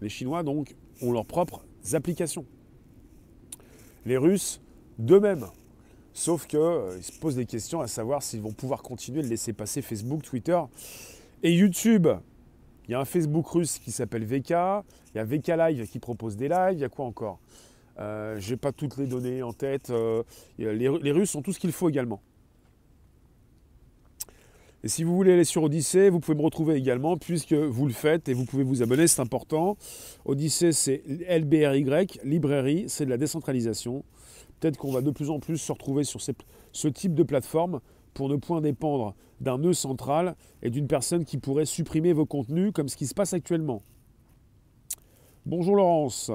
Les 0.02 0.10
Chinois, 0.10 0.44
donc, 0.44 0.76
ont 1.02 1.12
leur 1.12 1.26
propre 1.26 1.66
applications. 1.96 2.46
Les 4.06 4.18
Russes, 4.18 4.62
d'eux-mêmes. 4.98 5.46
Sauf 6.14 6.48
qu'ils 6.48 6.60
euh, 6.60 7.02
se 7.02 7.18
posent 7.20 7.36
des 7.36 7.46
questions 7.46 7.82
à 7.82 7.88
savoir 7.88 8.24
s'ils 8.24 8.42
vont 8.42 8.52
pouvoir 8.52 8.82
continuer 8.82 9.22
de 9.22 9.28
laisser 9.28 9.54
passer 9.54 9.82
Facebook, 9.82 10.24
Twitter 10.24 10.60
et 11.44 11.54
YouTube. 11.54 12.08
Il 12.88 12.92
y 12.92 12.96
a 12.96 13.00
un 13.00 13.06
Facebook 13.06 13.48
russe 13.48 13.80
qui 13.80 13.92
s'appelle 13.92 14.26
VK, 14.26 14.50
il 14.50 15.16
y 15.16 15.20
a 15.20 15.24
VK 15.24 15.48
Live 15.48 15.88
qui 15.88 16.00
propose 16.00 16.36
des 16.36 16.50
lives, 16.50 16.74
il 16.74 16.80
y 16.80 16.84
a 16.84 16.90
quoi 16.90 17.06
encore? 17.06 17.40
Euh, 18.00 18.40
Je 18.40 18.52
n'ai 18.52 18.58
pas 18.58 18.72
toutes 18.72 18.98
les 18.98 19.06
données 19.06 19.44
en 19.44 19.54
tête. 19.54 19.92
Euh, 19.92 20.24
les 20.58 21.12
Russes 21.12 21.36
ont 21.36 21.42
tout 21.42 21.54
ce 21.54 21.60
qu'il 21.60 21.72
faut 21.72 21.88
également. 21.88 22.22
Et 24.82 24.88
si 24.88 25.04
vous 25.04 25.14
voulez 25.14 25.34
aller 25.34 25.44
sur 25.44 25.64
Odyssée, 25.64 26.10
vous 26.10 26.22
pouvez 26.22 26.38
me 26.38 26.44
retrouver 26.44 26.76
également 26.76 27.18
puisque 27.18 27.54
vous 27.54 27.86
le 27.86 27.92
faites 27.92 28.30
et 28.30 28.34
vous 28.34 28.46
pouvez 28.46 28.64
vous 28.64 28.82
abonner, 28.82 29.08
c'est 29.08 29.22
important. 29.22 29.76
Odyssée, 30.24 30.72
c'est 30.72 31.04
LBRY, 31.30 31.86
librairie, 32.24 32.86
c'est 32.88 33.04
de 33.04 33.10
la 33.10 33.18
décentralisation. 33.18 34.06
Peut-être 34.60 34.78
qu'on 34.78 34.92
va 34.92 35.02
de 35.02 35.12
plus 35.12 35.30
en 35.30 35.40
plus 35.40 35.58
se 35.58 35.72
retrouver 35.74 36.06
sur 36.06 36.22
ce 36.22 36.88
type 36.88 37.14
de 37.14 37.24
plateforme 37.24 37.82
pour 38.14 38.30
ne 38.30 38.38
point 38.38 38.62
dépendre 38.62 39.16
d'un 39.42 39.58
nœud 39.58 39.74
central 39.74 40.36
et 40.62 40.70
d'une 40.70 40.88
personne 40.88 41.26
qui 41.26 41.38
pourrait 41.38 41.66
supprimer 41.66 42.14
vos 42.14 42.26
contenus 42.26 42.72
comme 42.74 42.88
ce 42.88 42.96
qui 42.96 43.08
se 43.08 43.14
passe 43.14 43.34
actuellement. 43.34 43.82
Bonjour 45.46 45.76
Laurence. 45.76 46.32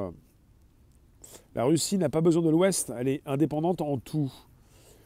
La 1.54 1.64
Russie 1.64 1.96
n'a 1.96 2.10
pas 2.10 2.20
besoin 2.20 2.42
de 2.42 2.50
l'Ouest, 2.50 2.92
elle 2.98 3.08
est 3.08 3.22
indépendante 3.24 3.80
en 3.80 3.96
tout. 3.96 4.32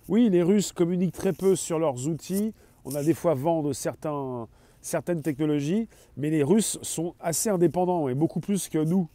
Oui, 0.09 0.29
les 0.29 0.43
Russes 0.43 0.73
communiquent 0.73 1.15
très 1.15 1.33
peu 1.33 1.55
sur 1.55 1.79
leurs 1.79 2.09
outils. 2.09 2.53
On 2.91 2.95
a 2.95 3.03
des 3.03 3.13
fois 3.13 3.35
vent 3.35 3.63
de 3.63 3.75
certains, 3.75 4.49
certaines 4.81 5.21
technologies, 5.21 5.89
mais 6.17 6.31
les 6.31 6.43
Russes 6.43 6.79
sont 6.81 7.15
assez 7.21 7.51
indépendants 7.51 8.09
et 8.09 8.15
beaucoup 8.15 8.41
plus 8.41 8.71
que 8.71 8.79
nous. 8.79 9.11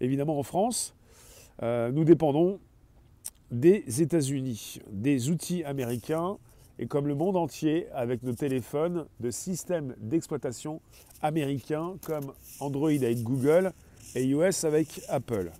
Évidemment, 0.00 0.38
en 0.38 0.44
France, 0.44 0.94
euh, 1.64 1.90
nous 1.90 2.04
dépendons 2.04 2.60
des 3.50 3.82
États-Unis, 4.00 4.78
des 4.88 5.30
outils 5.30 5.64
américains 5.64 6.38
et 6.78 6.86
comme 6.86 7.08
le 7.08 7.16
monde 7.16 7.36
entier 7.36 7.88
avec 7.92 8.22
nos 8.22 8.34
téléphones 8.34 9.06
de 9.18 9.32
systèmes 9.32 9.96
d'exploitation 9.98 10.80
américains 11.22 11.94
comme 12.06 12.32
Android 12.60 12.88
avec 12.90 13.20
Google 13.24 13.72
et 14.14 14.22
iOS 14.22 14.64
avec 14.64 15.00
Apple. 15.08 15.50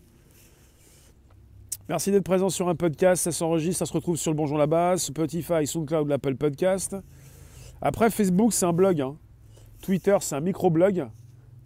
Merci 1.89 2.13
d'être 2.13 2.23
présent 2.23 2.51
sur 2.51 2.69
un 2.69 2.77
podcast, 2.77 3.25
ça 3.25 3.33
s'enregistre, 3.33 3.81
ça 3.81 3.87
se 3.87 3.93
retrouve 3.93 4.17
sur 4.17 4.31
le 4.31 4.37
Bonjour 4.37 4.59
la 4.59 4.69
base, 4.69 5.03
Spotify, 5.03 5.67
SoundCloud, 5.67 6.09
l'Apple 6.09 6.37
Podcast. 6.37 6.97
Après, 7.85 8.11
Facebook, 8.11 8.53
c'est 8.53 8.65
un 8.65 8.73
blog. 8.73 9.01
Hein. 9.01 9.17
Twitter, 9.83 10.17
c'est 10.21 10.37
un 10.37 10.41
microblog. 10.41 11.09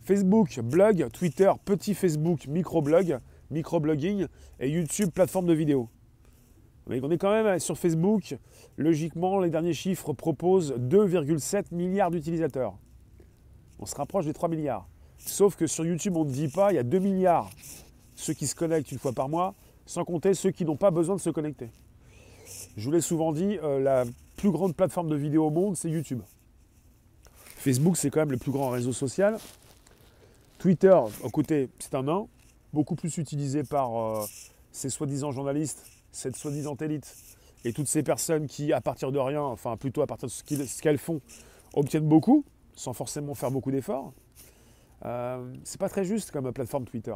Facebook, 0.00 0.58
blog. 0.61 1.11
Twitter, 1.12 1.52
petit 1.66 1.92
Facebook, 1.92 2.46
microblog, 2.46 3.18
microblogging. 3.50 4.26
Et 4.58 4.70
YouTube, 4.70 5.11
plateforme 5.11 5.44
de 5.44 5.52
vidéo. 5.52 5.90
Mais 6.87 7.00
on 7.02 7.11
est 7.11 7.18
quand 7.18 7.30
même 7.30 7.58
sur 7.58 7.76
Facebook. 7.76 8.35
Logiquement, 8.78 9.40
les 9.40 9.50
derniers 9.50 9.75
chiffres 9.75 10.14
proposent 10.14 10.73
2,7 10.78 11.75
milliards 11.75 12.11
d'utilisateurs. 12.11 12.78
On 13.78 13.85
se 13.85 13.94
rapproche 13.94 14.25
des 14.25 14.32
3 14.32 14.49
milliards. 14.49 14.88
Sauf 15.18 15.54
que 15.54 15.66
sur 15.66 15.85
YouTube, 15.85 16.16
on 16.16 16.25
ne 16.25 16.30
dit 16.30 16.49
pas, 16.49 16.73
il 16.73 16.76
y 16.76 16.78
a 16.78 16.82
2 16.82 16.99
milliards 16.99 17.50
ceux 18.14 18.32
qui 18.32 18.46
se 18.46 18.54
connectent 18.54 18.90
une 18.90 18.99
fois 18.99 19.12
par 19.12 19.28
mois, 19.28 19.54
sans 19.85 20.04
compter 20.04 20.32
ceux 20.32 20.50
qui 20.50 20.64
n'ont 20.64 20.76
pas 20.76 20.90
besoin 20.90 21.16
de 21.16 21.20
se 21.20 21.28
connecter. 21.28 21.68
Je 22.78 22.85
vous 22.87 22.92
l'ai 22.92 23.02
souvent 23.02 23.32
dit, 23.32 23.58
euh, 23.62 23.78
la 23.78 24.04
plus 24.37 24.50
grande 24.50 24.75
plateforme 24.75 25.09
de 25.09 25.16
vidéo 25.16 25.47
au 25.47 25.50
monde, 25.50 25.76
c'est 25.76 25.90
YouTube. 25.90 26.21
Facebook, 27.57 27.97
c'est 27.97 28.11
quand 28.11 28.21
même 28.21 28.31
le 28.31 28.37
plus 28.37 28.52
grand 28.52 28.71
réseau 28.71 28.93
social. 28.93 29.38
Twitter, 30.59 30.97
écoutez, 31.25 31.69
c'est 31.78 31.95
un 31.95 32.05
nain, 32.05 32.26
beaucoup 32.73 32.95
plus 32.95 33.19
utilisé 33.19 33.64
par 33.64 33.97
euh, 33.97 34.25
ces 34.73 34.90
soi-disant 34.90 35.33
journalistes, 35.33 35.85
cette 36.12 36.37
soi-disant 36.37 36.76
élite, 36.76 37.14
et 37.64 37.73
toutes 37.73 37.88
ces 37.88 38.02
personnes 38.02 38.47
qui, 38.47 38.73
à 38.73 38.81
partir 38.81 39.11
de 39.11 39.19
rien, 39.19 39.43
enfin 39.43 39.76
plutôt 39.76 40.02
à 40.02 40.07
partir 40.07 40.28
de 40.28 40.33
ce 40.33 40.83
qu'elles 40.83 40.99
font, 40.99 41.21
obtiennent 41.75 42.09
beaucoup, 42.09 42.45
sans 42.75 42.93
forcément 42.93 43.35
faire 43.35 43.50
beaucoup 43.50 43.71
d'efforts. 43.71 44.12
Euh, 45.05 45.55
c'est 45.64 45.81
pas 45.81 45.88
très 45.88 46.05
juste 46.05 46.31
comme 46.31 46.50
plateforme 46.52 46.85
Twitter. 46.85 47.14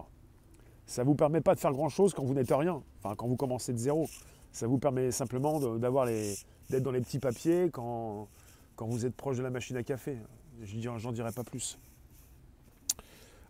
Ça 0.86 1.04
vous 1.04 1.14
permet 1.14 1.40
pas 1.40 1.54
de 1.54 1.60
faire 1.60 1.72
grand-chose 1.72 2.14
quand 2.14 2.24
vous 2.24 2.34
n'êtes 2.34 2.52
rien, 2.52 2.82
enfin 2.98 3.14
quand 3.14 3.28
vous 3.28 3.36
commencez 3.36 3.72
de 3.72 3.78
zéro. 3.78 4.08
Ça 4.52 4.66
vous 4.66 4.78
permet 4.78 5.10
simplement 5.10 5.60
d'avoir 5.78 6.06
d'être 6.06 6.82
dans 6.82 6.90
les 6.90 7.00
petits 7.00 7.18
papiers 7.18 7.70
quand, 7.72 8.28
quand 8.76 8.86
vous 8.86 9.06
êtes 9.06 9.14
proche 9.14 9.36
de 9.36 9.42
la 9.42 9.50
machine 9.50 9.76
à 9.76 9.82
café. 9.82 10.16
J'en 10.62 11.12
dirai 11.12 11.32
pas 11.32 11.44
plus. 11.44 11.78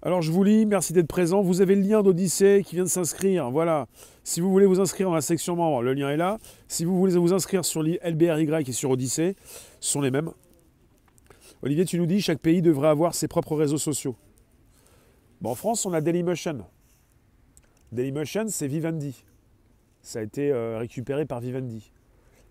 Alors 0.02 0.22
je 0.22 0.32
vous 0.32 0.42
lis, 0.42 0.64
merci 0.64 0.94
d'être 0.94 1.08
présent. 1.08 1.42
Vous 1.42 1.60
avez 1.60 1.74
le 1.74 1.82
lien 1.82 2.02
d'Odyssée 2.02 2.62
qui 2.64 2.74
vient 2.74 2.84
de 2.84 2.88
s'inscrire. 2.88 3.50
Voilà. 3.50 3.86
Si 4.24 4.40
vous 4.40 4.50
voulez 4.50 4.64
vous 4.64 4.80
inscrire 4.80 5.08
dans 5.08 5.14
la 5.14 5.20
section 5.20 5.56
membre, 5.56 5.82
le 5.82 5.92
lien 5.92 6.08
est 6.08 6.16
là. 6.16 6.38
Si 6.68 6.86
vous 6.86 6.98
voulez 6.98 7.16
vous 7.18 7.34
inscrire 7.34 7.64
sur 7.66 7.82
LBRY 7.82 8.48
et 8.66 8.72
sur 8.72 8.90
Odyssée, 8.90 9.36
ce 9.78 9.92
sont 9.92 10.00
les 10.00 10.10
mêmes. 10.10 10.30
Olivier, 11.62 11.84
tu 11.84 11.98
nous 11.98 12.06
dis 12.06 12.22
chaque 12.22 12.40
pays 12.40 12.62
devrait 12.62 12.88
avoir 12.88 13.14
ses 13.14 13.28
propres 13.28 13.56
réseaux 13.56 13.76
sociaux. 13.76 14.16
En 15.44 15.54
France, 15.54 15.84
on 15.84 15.92
a 15.92 16.00
Dailymotion. 16.00 16.64
Dailymotion, 17.92 18.46
c'est 18.48 18.68
Vivendi. 18.68 19.22
Ça 20.02 20.20
a 20.20 20.22
été 20.22 20.50
euh, 20.50 20.78
récupéré 20.78 21.26
par 21.26 21.40
Vivendi. 21.40 21.90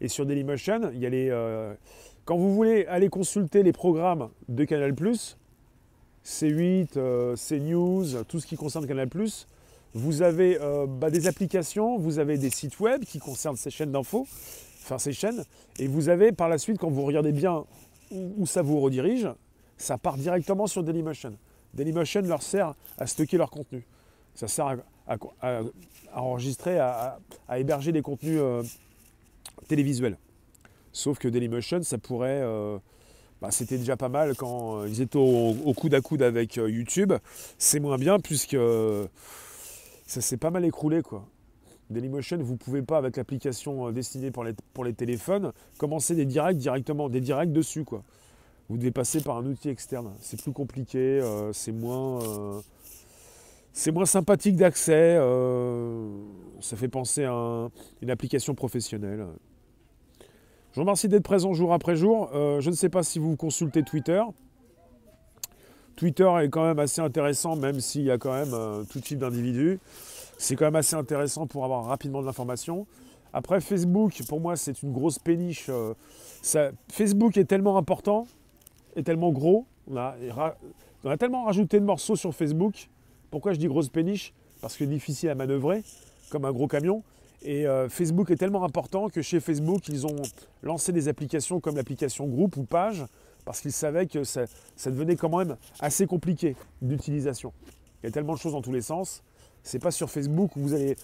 Et 0.02 0.08
sur 0.08 0.26
Dailymotion, 0.26 0.92
il 0.94 1.00
y 1.00 1.06
a 1.06 1.10
les. 1.10 1.30
Euh, 1.30 1.74
quand 2.26 2.38
vous 2.38 2.54
voulez 2.54 2.86
aller 2.86 3.10
consulter 3.10 3.64
les 3.64 3.74
programmes 3.74 4.30
de 4.48 4.64
Canal, 4.64 4.94
C8, 4.94 6.90
euh, 6.98 7.36
CNews, 7.36 8.24
tout 8.26 8.40
ce 8.40 8.48
qui 8.48 8.56
concerne 8.56 8.88
Canal, 8.88 9.10
vous 9.96 10.22
avez 10.22 10.60
bah, 10.88 11.10
des 11.10 11.26
applications, 11.26 11.98
vous 11.98 12.20
avez 12.20 12.38
des 12.38 12.52
sites 12.52 12.80
web 12.80 13.04
qui 13.04 13.18
concernent 13.18 13.56
ces 13.56 13.72
chaînes 13.72 13.92
d'infos, 13.92 14.28
enfin 14.84 15.00
ces 15.00 15.14
chaînes, 15.14 15.44
et 15.80 15.88
vous 15.88 16.10
avez 16.10 16.32
par 16.32 16.48
la 16.48 16.60
suite, 16.60 16.78
quand 16.78 16.92
vous 16.92 17.04
regardez 17.04 17.32
bien 17.32 17.66
où, 18.12 18.46
ça 18.46 18.62
vous 18.62 18.80
redirige, 18.80 19.28
ça 19.78 19.98
part 19.98 20.18
directement 20.18 20.68
sur 20.68 20.84
Dailymotion. 20.84 21.34
Dailymotion 21.74 22.22
leur 22.22 22.44
sert 22.44 22.76
à 23.00 23.08
stocker 23.08 23.38
leur 23.38 23.50
contenu. 23.50 23.84
Ça 24.36 24.48
sert 24.48 24.68
à, 24.68 24.76
enregistrer, 26.14 26.80
à, 26.80 27.20
héberger 27.58 27.92
des 27.92 28.02
contenus 28.02 28.40
euh, 28.40 28.64
télévisuels. 29.68 30.18
Sauf 30.92 31.20
que 31.20 31.28
Dailymotion, 31.28 31.84
ça 31.84 31.98
pourrait. 31.98 32.42
Euh, 32.42 32.78
bah, 33.42 33.52
c'était 33.52 33.78
déjà 33.78 33.96
pas 33.96 34.10
mal 34.10 34.36
quand 34.36 34.86
ils 34.86 35.02
étaient 35.02 35.18
au, 35.18 35.74
coude 35.74 35.94
à 35.94 36.02
coude 36.02 36.22
avec 36.22 36.58
euh, 36.58 36.70
YouTube. 36.70 37.14
C'est 37.58 37.80
moins 37.80 37.98
bien 37.98 38.20
puisque 38.20 38.58
ça 40.06 40.22
s'est 40.22 40.38
pas 40.38 40.50
mal 40.50 40.66
écroulé 40.66 41.02
quoi. 41.02 41.26
Dailymotion, 41.90 42.38
vous 42.38 42.54
ne 42.54 42.58
pouvez 42.58 42.82
pas, 42.84 42.98
avec 43.00 43.18
l'application 43.18 43.88
euh, 43.88 43.92
destinée 43.92 44.32
pour 44.32 44.44
les, 44.44 44.54
pour 44.74 44.84
les 44.84 44.94
téléphones, 44.94 45.52
commencer 45.78 46.16
des 46.16 46.26
directs 46.26 46.58
directement, 46.58 47.10
des 47.10 47.22
directs 47.22 47.52
dessus. 47.52 47.84
Quoi. 47.84 48.04
Vous 48.70 48.78
devez 48.78 48.92
passer 48.92 49.22
par 49.22 49.38
un 49.38 49.46
outil 49.46 49.70
externe. 49.70 50.14
C'est 50.22 50.40
plus 50.42 50.52
compliqué, 50.52 51.00
euh, 51.00 51.52
c'est 51.52 51.72
moins, 51.72 52.22
euh, 52.22 52.62
c'est 53.74 53.92
moins 53.92 54.06
sympathique 54.06 54.56
d'accès. 54.56 55.18
ça 56.62 56.76
fait 56.76 56.88
penser 56.88 57.26
à 57.26 57.70
une 58.02 58.10
application 58.10 58.56
professionnelle. 58.56 59.26
Je 60.72 60.76
vous 60.76 60.82
remercie 60.82 61.08
d'être 61.08 61.24
présent 61.24 61.54
jour 61.54 61.74
après 61.74 61.96
jour. 61.96 62.30
je 62.34 62.70
ne 62.70 62.76
sais 62.76 62.90
pas 62.90 63.04
si 63.04 63.20
vous 63.20 63.36
consultez 63.36 63.84
Twitter. 63.84 64.22
Twitter 65.96 66.30
est 66.42 66.50
quand 66.50 66.64
même 66.64 66.80
assez 66.80 67.02
intéressant, 67.02 67.56
même 67.56 67.80
s'il 67.80 68.04
y 68.04 68.12
a 68.12 68.18
quand 68.18 68.34
même 68.34 68.86
tout 68.88 69.00
type 69.00 69.20
d'individus. 69.20 69.80
C'est 70.38 70.56
quand 70.56 70.66
même 70.66 70.78
assez 70.78 70.96
intéressant 70.96 71.48
pour 71.48 71.66
avoir 71.66 71.86
rapidement 71.86 72.22
de 72.22 72.26
l'information. 72.26 72.88
Après, 73.34 73.62
Facebook, 73.62 74.22
pour 74.28 74.40
moi, 74.40 74.56
c'est 74.56 74.82
une 74.82 74.92
grosse 74.92 75.20
péniche. 75.20 75.68
Euh, 75.70 75.94
Facebook 76.90 77.38
est 77.38 77.46
tellement 77.46 77.78
important, 77.78 78.26
est 78.96 79.04
tellement 79.04 79.32
gros. 79.32 79.66
On 79.92 79.98
a, 79.98 81.18
tellement 81.18 81.44
rajouté 81.44 81.80
de 81.80 81.86
morceaux 81.86 82.16
sur 82.16 82.34
Facebook. 82.34 82.90
Pourquoi 83.32 83.54
je 83.54 83.60
dis 83.60 83.68
grosse 83.68 83.90
péniche? 83.90 84.34
Parce 84.62 84.76
que 84.76 84.84
difficile 84.84 85.30
à 85.30 85.36
manœuvrer, 85.36 85.84
comme 86.30 86.46
un 86.46 86.52
gros 86.52 86.68
camion. 86.68 87.04
Et 87.42 87.66
euh, 87.68 87.88
Facebook 87.88 88.32
est 88.32 88.36
tellement 88.36 88.64
important 88.64 89.10
que 89.10 89.22
chez 89.22 89.40
Facebook, 89.40 89.88
ils 89.88 90.06
ont 90.06 90.22
lancé 90.62 90.92
des 90.92 91.08
applications 91.08 91.60
comme 91.60 91.76
l'application 91.76 92.28
groupe 92.28 92.58
ou 92.58 92.64
page, 92.64 93.06
parce 93.46 93.62
qu'ils 93.62 93.72
savaient 93.72 94.08
que 94.08 94.24
ça, 94.24 94.46
devenait 94.86 95.16
quand 95.16 95.36
même 95.36 95.56
assez 95.80 96.06
compliqué 96.06 96.56
d'utilisation. 96.82 97.54
Il 98.02 98.08
y 98.08 98.10
a 98.10 98.12
tellement 98.12 98.34
de 98.34 98.40
choses 98.40 98.54
dans 98.54 98.62
tous 98.62 98.74
les 98.74 98.82
sens. 98.82 99.24
C'est 99.64 99.80
pas 99.80 99.92
sur 99.92 100.10
Facebook 100.10 100.56
où 100.56 100.62
vous 100.62 100.74
allez. 100.74 100.96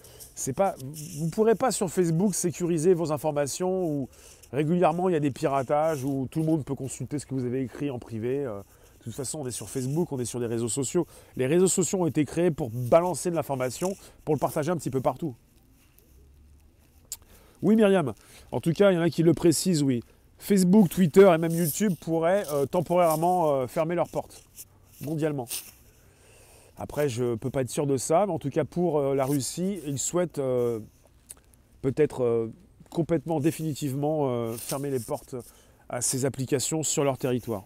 Vous 1.17 1.29
pourrez 1.29 1.55
pas 1.55 1.71
sur 1.71 1.89
Facebook 1.89 2.33
sécuriser 2.33 2.93
vos 2.93 3.11
informations 3.11 3.85
où 3.85 4.09
régulièrement 4.53 5.09
il 5.09 5.13
y 5.13 5.17
a 5.17 5.19
des 5.19 5.31
piratages 5.31 6.05
où 6.05 6.27
tout 6.31 6.39
le 6.39 6.45
monde 6.45 6.63
peut 6.63 6.75
consulter 6.75 7.19
ce 7.19 7.25
que 7.25 7.33
vous 7.33 7.45
avez 7.45 7.61
écrit 7.61 7.89
en 7.89 7.99
privé. 7.99 8.45
Euh, 8.45 8.61
de 9.05 9.11
toute 9.11 9.17
façon, 9.17 9.41
on 9.41 9.47
est 9.47 9.51
sur 9.51 9.69
Facebook, 9.69 10.11
on 10.11 10.19
est 10.19 10.25
sur 10.25 10.39
des 10.39 10.47
réseaux 10.47 10.67
sociaux. 10.67 11.05
Les 11.35 11.45
réseaux 11.45 11.67
sociaux 11.67 12.01
ont 12.01 12.07
été 12.07 12.25
créés 12.25 12.49
pour 12.49 12.71
balancer 12.71 13.29
de 13.29 13.35
l'information, 13.35 13.95
pour 14.23 14.33
le 14.33 14.39
partager 14.39 14.71
un 14.71 14.77
petit 14.77 14.89
peu 14.89 14.99
partout. 14.99 15.35
Oui, 17.61 17.75
Myriam. 17.75 18.15
En 18.51 18.59
tout 18.59 18.73
cas, 18.73 18.91
il 18.91 18.95
y 18.95 18.97
en 18.97 19.01
a 19.01 19.11
qui 19.11 19.21
le 19.21 19.35
précisent, 19.35 19.83
oui. 19.83 20.01
Facebook, 20.39 20.89
Twitter 20.89 21.31
et 21.31 21.37
même 21.37 21.51
YouTube 21.51 21.93
pourraient 22.01 22.45
euh, 22.51 22.65
temporairement 22.65 23.51
euh, 23.51 23.67
fermer 23.67 23.93
leurs 23.93 24.09
portes 24.09 24.43
mondialement. 25.01 25.47
Après, 26.75 27.07
je 27.07 27.23
ne 27.23 27.35
peux 27.35 27.51
pas 27.51 27.61
être 27.61 27.69
sûr 27.69 27.85
de 27.85 27.97
ça, 27.97 28.25
mais 28.25 28.33
en 28.33 28.39
tout 28.39 28.49
cas 28.49 28.65
pour 28.65 28.97
euh, 28.97 29.13
la 29.13 29.25
Russie, 29.25 29.81
ils 29.85 29.99
souhaitent 29.99 30.41
peut-être 31.83 32.49
complètement, 32.89 33.39
définitivement 33.39 34.51
fermer 34.57 34.89
les 34.89 34.99
portes 34.99 35.35
à 35.89 36.01
ces 36.01 36.25
applications 36.25 36.81
sur 36.81 37.03
leur 37.03 37.19
territoire. 37.19 37.65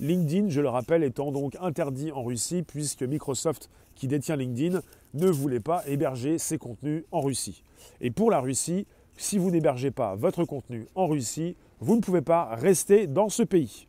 LinkedIn, 0.00 0.48
je 0.48 0.60
le 0.60 0.68
rappelle, 0.68 1.02
étant 1.02 1.32
donc 1.32 1.56
interdit 1.60 2.12
en 2.12 2.22
Russie, 2.22 2.62
puisque 2.62 3.02
Microsoft, 3.02 3.70
qui 3.94 4.08
détient 4.08 4.36
LinkedIn, 4.36 4.80
ne 5.14 5.28
voulait 5.28 5.60
pas 5.60 5.82
héberger 5.86 6.38
ses 6.38 6.58
contenus 6.58 7.04
en 7.12 7.20
Russie. 7.20 7.62
Et 8.00 8.10
pour 8.10 8.30
la 8.30 8.40
Russie, 8.40 8.86
si 9.16 9.38
vous 9.38 9.50
n'hébergez 9.50 9.90
pas 9.90 10.14
votre 10.14 10.44
contenu 10.44 10.86
en 10.94 11.06
Russie, 11.06 11.56
vous 11.80 11.96
ne 11.96 12.00
pouvez 12.00 12.22
pas 12.22 12.54
rester 12.54 13.06
dans 13.06 13.28
ce 13.28 13.42
pays 13.42 13.86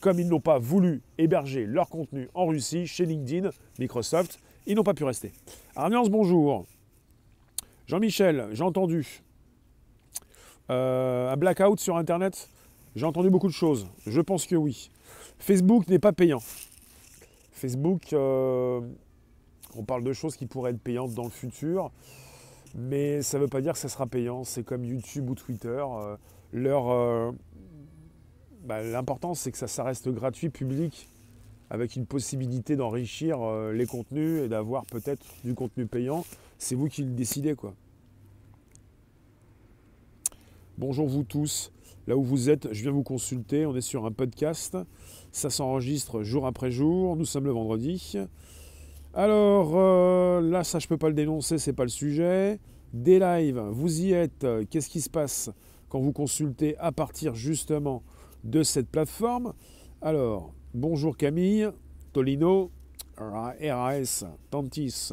comme 0.00 0.18
ils 0.20 0.28
n'ont 0.28 0.40
pas 0.40 0.58
voulu 0.58 1.02
héberger 1.18 1.66
leur 1.66 1.88
contenu 1.88 2.28
en 2.34 2.46
Russie 2.46 2.86
chez 2.86 3.04
LinkedIn, 3.04 3.50
Microsoft, 3.78 4.40
ils 4.66 4.74
n'ont 4.74 4.84
pas 4.84 4.94
pu 4.94 5.04
rester. 5.04 5.32
Arniance, 5.74 6.10
bonjour. 6.10 6.66
Jean-Michel, 7.86 8.48
j'ai 8.52 8.62
entendu. 8.62 9.22
un 10.68 11.36
blackout 11.36 11.80
sur 11.80 11.96
Internet 11.96 12.48
J'ai 12.94 13.06
entendu 13.06 13.30
beaucoup 13.30 13.48
de 13.48 13.52
choses. 13.52 13.88
Je 14.06 14.20
pense 14.20 14.46
que 14.46 14.56
oui. 14.56 14.90
Facebook 15.38 15.88
n'est 15.88 15.98
pas 15.98 16.12
payant. 16.12 16.42
Facebook, 17.52 18.12
on 18.12 19.84
parle 19.86 20.04
de 20.04 20.12
choses 20.12 20.36
qui 20.36 20.46
pourraient 20.46 20.70
être 20.70 20.80
payantes 20.80 21.14
dans 21.14 21.24
le 21.24 21.30
futur, 21.30 21.90
mais 22.74 23.22
ça 23.22 23.38
ne 23.38 23.42
veut 23.42 23.48
pas 23.48 23.60
dire 23.60 23.72
que 23.72 23.78
ça 23.78 23.88
sera 23.88 24.06
payant. 24.06 24.44
C'est 24.44 24.62
comme 24.62 24.84
YouTube 24.84 25.30
ou 25.30 25.34
Twitter. 25.34 25.84
leur, 26.52 27.34
bah, 28.68 28.82
l'important, 28.82 29.32
c'est 29.32 29.50
que 29.50 29.66
ça, 29.66 29.82
reste 29.82 30.10
gratuit, 30.10 30.50
public, 30.50 31.08
avec 31.70 31.96
une 31.96 32.04
possibilité 32.04 32.76
d'enrichir 32.76 33.40
euh, 33.40 33.72
les 33.72 33.86
contenus 33.86 34.42
et 34.42 34.48
d'avoir 34.48 34.84
peut-être 34.84 35.24
du 35.42 35.54
contenu 35.54 35.86
payant. 35.86 36.24
C'est 36.58 36.74
vous 36.74 36.88
qui 36.88 37.02
le 37.02 37.12
décidez, 37.12 37.54
quoi. 37.54 37.72
Bonjour 40.76 41.08
vous 41.08 41.22
tous. 41.22 41.72
Là 42.08 42.16
où 42.16 42.22
vous 42.22 42.48
êtes, 42.48 42.72
je 42.72 42.80
viens 42.80 42.90
vous 42.90 43.02
consulter. 43.02 43.66
On 43.66 43.76
est 43.76 43.82
sur 43.82 44.06
un 44.06 44.12
podcast. 44.12 44.78
Ça 45.30 45.50
s'enregistre 45.50 46.22
jour 46.22 46.46
après 46.46 46.70
jour. 46.70 47.16
Nous 47.16 47.26
sommes 47.26 47.44
le 47.44 47.50
vendredi. 47.50 48.16
Alors 49.12 49.72
euh, 49.74 50.40
là, 50.40 50.64
ça 50.64 50.78
je 50.78 50.88
peux 50.88 50.96
pas 50.96 51.08
le 51.08 51.14
dénoncer, 51.14 51.58
c'est 51.58 51.74
pas 51.74 51.82
le 51.82 51.90
sujet. 51.90 52.60
Des 52.94 53.18
lives, 53.18 53.60
vous 53.72 54.00
y 54.00 54.12
êtes. 54.12 54.46
Qu'est-ce 54.70 54.88
qui 54.88 55.02
se 55.02 55.10
passe 55.10 55.50
quand 55.90 56.00
vous 56.00 56.14
consultez 56.14 56.78
à 56.78 56.92
partir 56.92 57.34
justement 57.34 58.02
de 58.42 58.62
cette 58.62 58.88
plateforme? 58.88 59.52
Alors, 60.00 60.54
bonjour 60.72 61.14
Camille, 61.14 61.68
Tolino, 62.14 62.70
RAS, 63.18 64.24
Tantis. 64.50 65.10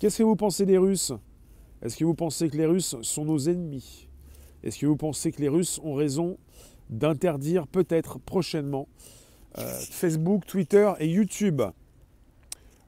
Qu'est-ce 0.00 0.18
que 0.18 0.24
vous 0.24 0.34
pensez 0.34 0.66
des 0.66 0.78
Russes? 0.78 1.12
Est-ce 1.82 1.96
que 1.96 2.04
vous 2.04 2.14
pensez 2.14 2.48
que 2.48 2.56
les 2.56 2.66
Russes 2.66 2.96
sont 3.02 3.24
nos 3.24 3.38
ennemis? 3.38 4.08
Est-ce 4.62 4.78
que 4.78 4.86
vous 4.86 4.96
pensez 4.96 5.32
que 5.32 5.40
les 5.40 5.48
Russes 5.48 5.80
ont 5.82 5.94
raison 5.94 6.38
d'interdire 6.90 7.66
peut-être 7.66 8.18
prochainement 8.18 8.88
euh, 9.58 9.80
Facebook, 9.90 10.46
Twitter 10.46 10.92
et 10.98 11.08
YouTube? 11.08 11.62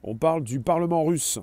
On 0.03 0.15
parle 0.15 0.43
du 0.43 0.59
Parlement 0.59 1.03
russe 1.03 1.39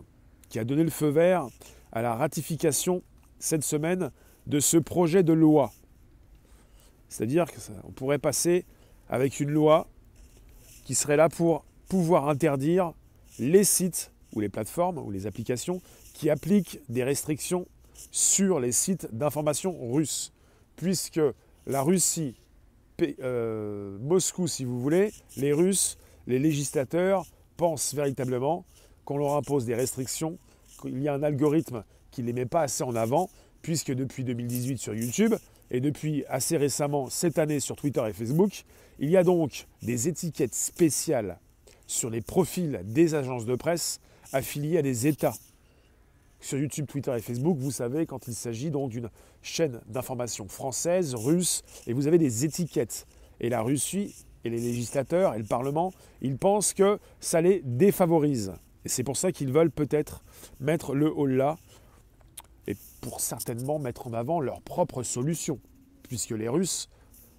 qui 0.48 0.58
a 0.58 0.64
donné 0.64 0.84
le 0.84 0.90
feu 0.90 1.08
vert 1.08 1.46
à 1.92 2.02
la 2.02 2.14
ratification 2.14 3.02
cette 3.38 3.64
semaine 3.64 4.10
de 4.46 4.60
ce 4.60 4.76
projet 4.76 5.22
de 5.22 5.32
loi. 5.32 5.72
C'est-à-dire 7.08 7.46
qu'on 7.50 7.90
pourrait 7.92 8.18
passer 8.18 8.64
avec 9.08 9.40
une 9.40 9.50
loi 9.50 9.88
qui 10.84 10.94
serait 10.94 11.16
là 11.16 11.28
pour 11.28 11.64
pouvoir 11.88 12.28
interdire 12.28 12.92
les 13.38 13.64
sites 13.64 14.12
ou 14.34 14.40
les 14.40 14.48
plateformes 14.48 14.98
ou 14.98 15.10
les 15.10 15.26
applications 15.26 15.82
qui 16.14 16.30
appliquent 16.30 16.80
des 16.88 17.04
restrictions 17.04 17.66
sur 18.10 18.60
les 18.60 18.72
sites 18.72 19.08
d'information 19.12 19.76
russes. 19.92 20.32
Puisque 20.76 21.20
la 21.66 21.82
Russie, 21.82 22.34
euh, 23.20 23.98
Moscou 24.00 24.46
si 24.46 24.64
vous 24.64 24.80
voulez, 24.80 25.12
les 25.36 25.52
Russes, 25.52 25.98
les 26.26 26.38
législateurs 26.38 27.26
pensent 27.56 27.94
véritablement 27.94 28.64
qu'on 29.04 29.18
leur 29.18 29.36
impose 29.36 29.64
des 29.64 29.74
restrictions, 29.74 30.38
qu'il 30.80 31.02
y 31.02 31.08
a 31.08 31.14
un 31.14 31.22
algorithme 31.22 31.84
qui 32.10 32.22
ne 32.22 32.28
les 32.28 32.32
met 32.32 32.46
pas 32.46 32.62
assez 32.62 32.84
en 32.84 32.94
avant, 32.94 33.30
puisque 33.62 33.92
depuis 33.92 34.24
2018 34.24 34.78
sur 34.78 34.94
YouTube, 34.94 35.34
et 35.70 35.80
depuis 35.80 36.24
assez 36.28 36.56
récemment, 36.56 37.08
cette 37.08 37.38
année 37.38 37.58
sur 37.58 37.76
Twitter 37.76 38.02
et 38.08 38.12
Facebook, 38.12 38.64
il 38.98 39.10
y 39.10 39.16
a 39.16 39.24
donc 39.24 39.66
des 39.82 40.06
étiquettes 40.06 40.54
spéciales 40.54 41.38
sur 41.86 42.10
les 42.10 42.20
profils 42.20 42.80
des 42.84 43.14
agences 43.14 43.46
de 43.46 43.54
presse 43.54 44.00
affiliées 44.32 44.78
à 44.78 44.82
des 44.82 45.06
États. 45.06 45.34
Sur 46.42 46.58
YouTube, 46.58 46.86
Twitter 46.86 47.14
et 47.16 47.20
Facebook, 47.20 47.56
vous 47.56 47.70
savez, 47.70 48.04
quand 48.04 48.26
il 48.26 48.34
s'agit 48.34 48.72
donc 48.72 48.90
d'une 48.90 49.08
chaîne 49.42 49.80
d'information 49.86 50.48
française, 50.48 51.14
russe, 51.14 51.62
et 51.86 51.92
vous 51.92 52.08
avez 52.08 52.18
des 52.18 52.44
étiquettes. 52.44 53.06
Et 53.38 53.48
la 53.48 53.62
Russie 53.62 54.12
et 54.44 54.50
les 54.50 54.58
législateurs 54.58 55.34
et 55.34 55.38
le 55.38 55.44
Parlement, 55.44 55.92
ils 56.20 56.36
pensent 56.36 56.72
que 56.74 56.98
ça 57.20 57.40
les 57.40 57.62
défavorise. 57.64 58.52
Et 58.84 58.88
c'est 58.88 59.04
pour 59.04 59.16
ça 59.16 59.30
qu'ils 59.30 59.52
veulent 59.52 59.70
peut-être 59.70 60.24
mettre 60.58 60.94
le 60.94 61.12
haut 61.12 61.26
là 61.26 61.56
pour 63.00 63.20
certainement 63.20 63.78
mettre 63.78 64.08
en 64.08 64.12
avant 64.12 64.40
leurs 64.40 64.62
propres 64.62 65.04
solutions, 65.04 65.60
puisque 66.02 66.30
les 66.30 66.48
Russes, 66.48 66.88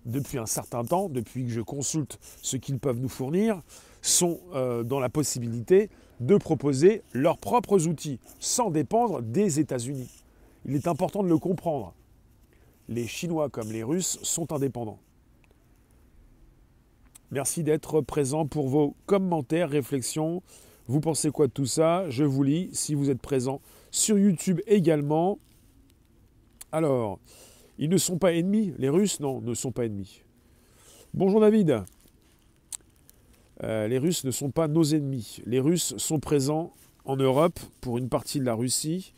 depuis 0.06 0.38
un 0.38 0.46
certain 0.46 0.86
temps, 0.86 1.10
depuis 1.10 1.44
que 1.44 1.52
je 1.52 1.62
consulte 1.62 2.20
ce 2.42 2.56
qu'ils 2.56 2.80
peuvent 2.80 3.00
nous 3.00 3.10
fournir, 3.10 3.62
sont 4.02 4.40
euh, 4.54 4.84
dans 4.84 5.02
la 5.02 5.10
possibilité 5.10 5.90
de 6.26 6.38
proposer 6.38 7.04
leurs 7.14 7.38
propres 7.38 7.88
outils, 7.88 8.20
sans 8.40 8.72
dépendre 8.72 9.22
des 9.22 9.60
États-Unis. 9.60 10.24
Il 10.66 10.76
est 10.76 10.88
important 10.88 11.24
de 11.24 11.28
le 11.28 11.38
comprendre. 11.38 11.94
Les 12.88 13.08
Chinois 13.08 13.50
comme 13.50 13.72
les 13.72 13.84
Russes 13.84 14.20
sont 14.24 14.54
indépendants. 14.54 15.00
Merci 17.32 17.64
d'être 17.64 18.02
présent 18.02 18.46
pour 18.46 18.68
vos 18.68 18.96
commentaires, 19.06 19.70
réflexions. 19.70 20.44
Vous 20.88 21.00
pensez 21.00 21.32
quoi 21.32 21.48
de 21.48 21.52
tout 21.52 21.66
ça? 21.66 22.10
Je 22.10 22.24
vous 22.24 22.44
lis 22.44 22.70
si 22.74 22.94
vous 22.94 23.10
êtes 23.10 23.22
présent 23.22 23.60
sur 23.92 24.18
YouTube 24.18 24.62
également. 24.68 25.40
Alors, 26.72 27.20
ils 27.78 27.90
ne 27.90 27.98
sont 27.98 28.18
pas 28.18 28.34
ennemis, 28.34 28.74
les 28.78 28.90
Russes, 28.90 29.20
non, 29.20 29.42
ne 29.42 29.54
sont 29.54 29.72
pas 29.72 29.86
ennemis. 29.86 30.22
Bonjour 31.14 31.42
David. 31.42 31.84
Euh, 33.62 33.88
les 33.88 33.98
Russes 33.98 34.24
ne 34.24 34.32
sont 34.32 34.50
pas 34.50 34.68
nos 34.68 34.84
ennemis. 34.84 35.42
Les 35.46 35.60
Russes 35.60 35.96
sont 35.98 36.20
présents 36.20 36.74
en 37.06 37.16
Europe 37.16 37.60
pour 37.82 37.98
une 37.98 38.10
partie 38.10 38.40
de 38.40 38.46
la 38.46 38.56
Russie, 38.56 39.14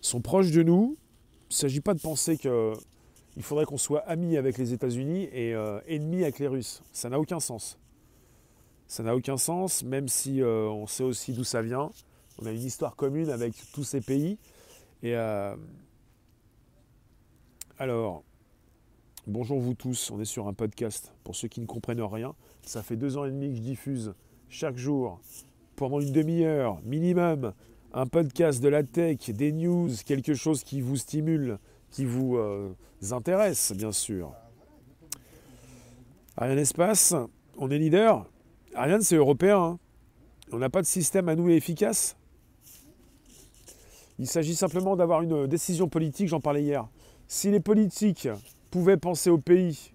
sont 0.00 0.20
proches 0.20 0.50
de 0.50 0.62
nous. 0.62 0.96
Il 1.50 1.54
ne 1.54 1.54
s'agit 1.54 1.80
pas 1.80 1.94
de 1.94 2.00
penser 2.00 2.36
qu'il 2.36 3.42
faudrait 3.42 3.64
qu'on 3.64 3.78
soit 3.78 4.00
amis 4.00 4.36
avec 4.36 4.58
les 4.58 4.72
États-Unis 4.72 5.28
et 5.32 5.54
euh, 5.54 5.80
ennemis 5.86 6.22
avec 6.22 6.38
les 6.38 6.48
Russes. 6.48 6.82
Ça 6.92 7.08
n'a 7.08 7.18
aucun 7.18 7.40
sens. 7.40 7.78
Ça 8.86 9.02
n'a 9.02 9.16
aucun 9.16 9.38
sens, 9.38 9.82
même 9.82 10.08
si 10.08 10.42
euh, 10.42 10.68
on 10.68 10.86
sait 10.86 11.04
aussi 11.04 11.32
d'où 11.32 11.44
ça 11.44 11.62
vient. 11.62 11.90
On 12.38 12.46
a 12.46 12.50
une 12.50 12.62
histoire 12.62 12.96
commune 12.96 13.30
avec 13.30 13.54
tous 13.72 13.84
ces 13.84 14.00
pays. 14.00 14.38
Alors, 17.78 18.24
bonjour 19.26 19.60
vous 19.60 19.74
tous, 19.74 20.10
on 20.10 20.20
est 20.20 20.24
sur 20.24 20.48
un 20.48 20.54
podcast. 20.54 21.12
Pour 21.22 21.34
ceux 21.36 21.48
qui 21.48 21.60
ne 21.60 21.66
comprennent 21.66 22.00
rien, 22.00 22.34
ça 22.64 22.82
fait 22.82 22.96
deux 22.96 23.16
ans 23.16 23.24
et 23.24 23.30
demi 23.30 23.50
que 23.50 23.56
je 23.56 23.62
diffuse 23.62 24.14
chaque 24.48 24.76
jour, 24.76 25.20
pendant 25.76 26.00
une 26.00 26.12
demi-heure 26.12 26.80
minimum, 26.84 27.52
un 27.92 28.06
podcast 28.06 28.62
de 28.62 28.68
la 28.68 28.82
tech, 28.82 29.30
des 29.30 29.52
news, 29.52 29.90
quelque 30.04 30.34
chose 30.34 30.62
qui 30.64 30.80
vous 30.80 30.96
stimule, 30.96 31.58
qui 31.90 32.04
vous 32.04 32.36
euh, 32.36 32.72
intéresse, 33.10 33.72
bien 33.76 33.92
sûr. 33.92 34.32
Ariane 36.36 36.58
Espace, 36.58 37.14
on 37.56 37.70
est 37.70 37.78
leader. 37.78 38.26
Ariane, 38.74 39.02
c'est 39.02 39.16
européen. 39.16 39.58
Hein. 39.58 39.78
On 40.52 40.58
n'a 40.58 40.70
pas 40.70 40.82
de 40.82 40.86
système 40.86 41.28
à 41.28 41.36
nous 41.36 41.48
efficace. 41.48 42.16
Il 44.18 44.26
s'agit 44.26 44.54
simplement 44.54 44.96
d'avoir 44.96 45.22
une 45.22 45.46
décision 45.46 45.88
politique, 45.88 46.28
j'en 46.28 46.40
parlais 46.40 46.62
hier. 46.62 46.88
Si 47.26 47.50
les 47.50 47.60
politiques 47.60 48.28
pouvaient 48.70 48.96
penser 48.96 49.30
au 49.30 49.38
pays 49.38 49.93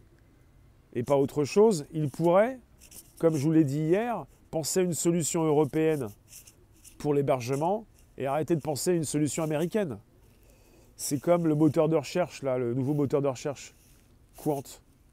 et 0.93 1.03
pas 1.03 1.17
autre 1.17 1.43
chose, 1.43 1.85
ils 1.91 2.09
pourraient, 2.09 2.59
comme 3.19 3.35
je 3.35 3.43
vous 3.43 3.51
l'ai 3.51 3.63
dit 3.63 3.79
hier, 3.79 4.25
penser 4.51 4.79
à 4.79 4.83
une 4.83 4.93
solution 4.93 5.43
européenne 5.43 6.07
pour 6.97 7.13
l'hébergement 7.13 7.85
et 8.17 8.25
arrêter 8.25 8.55
de 8.55 8.61
penser 8.61 8.91
à 8.91 8.93
une 8.93 9.03
solution 9.03 9.43
américaine. 9.43 9.99
C'est 10.95 11.19
comme 11.19 11.47
le 11.47 11.55
moteur 11.55 11.87
de 11.87 11.95
recherche, 11.95 12.43
là, 12.43 12.57
le 12.57 12.73
nouveau 12.73 12.93
moteur 12.93 13.21
de 13.21 13.27
recherche, 13.27 13.75
Quant, 14.35 14.63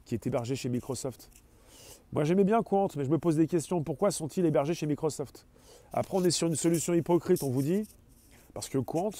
qui 0.05 0.15
est 0.15 0.27
hébergé 0.27 0.55
chez 0.55 0.69
Microsoft. 0.69 1.29
Moi 2.11 2.23
j'aimais 2.23 2.43
bien 2.43 2.63
Quant, 2.63 2.87
mais 2.95 3.05
je 3.05 3.09
me 3.09 3.17
pose 3.17 3.35
des 3.35 3.47
questions. 3.47 3.83
Pourquoi 3.83 4.11
sont-ils 4.11 4.45
hébergés 4.45 4.73
chez 4.73 4.85
Microsoft? 4.85 5.45
Après 5.93 6.17
on 6.17 6.23
est 6.23 6.31
sur 6.31 6.47
une 6.47 6.55
solution 6.55 6.93
hypocrite, 6.93 7.43
on 7.43 7.49
vous 7.49 7.61
dit, 7.61 7.83
parce 8.53 8.69
que 8.69 8.77
Quant, 8.77 9.11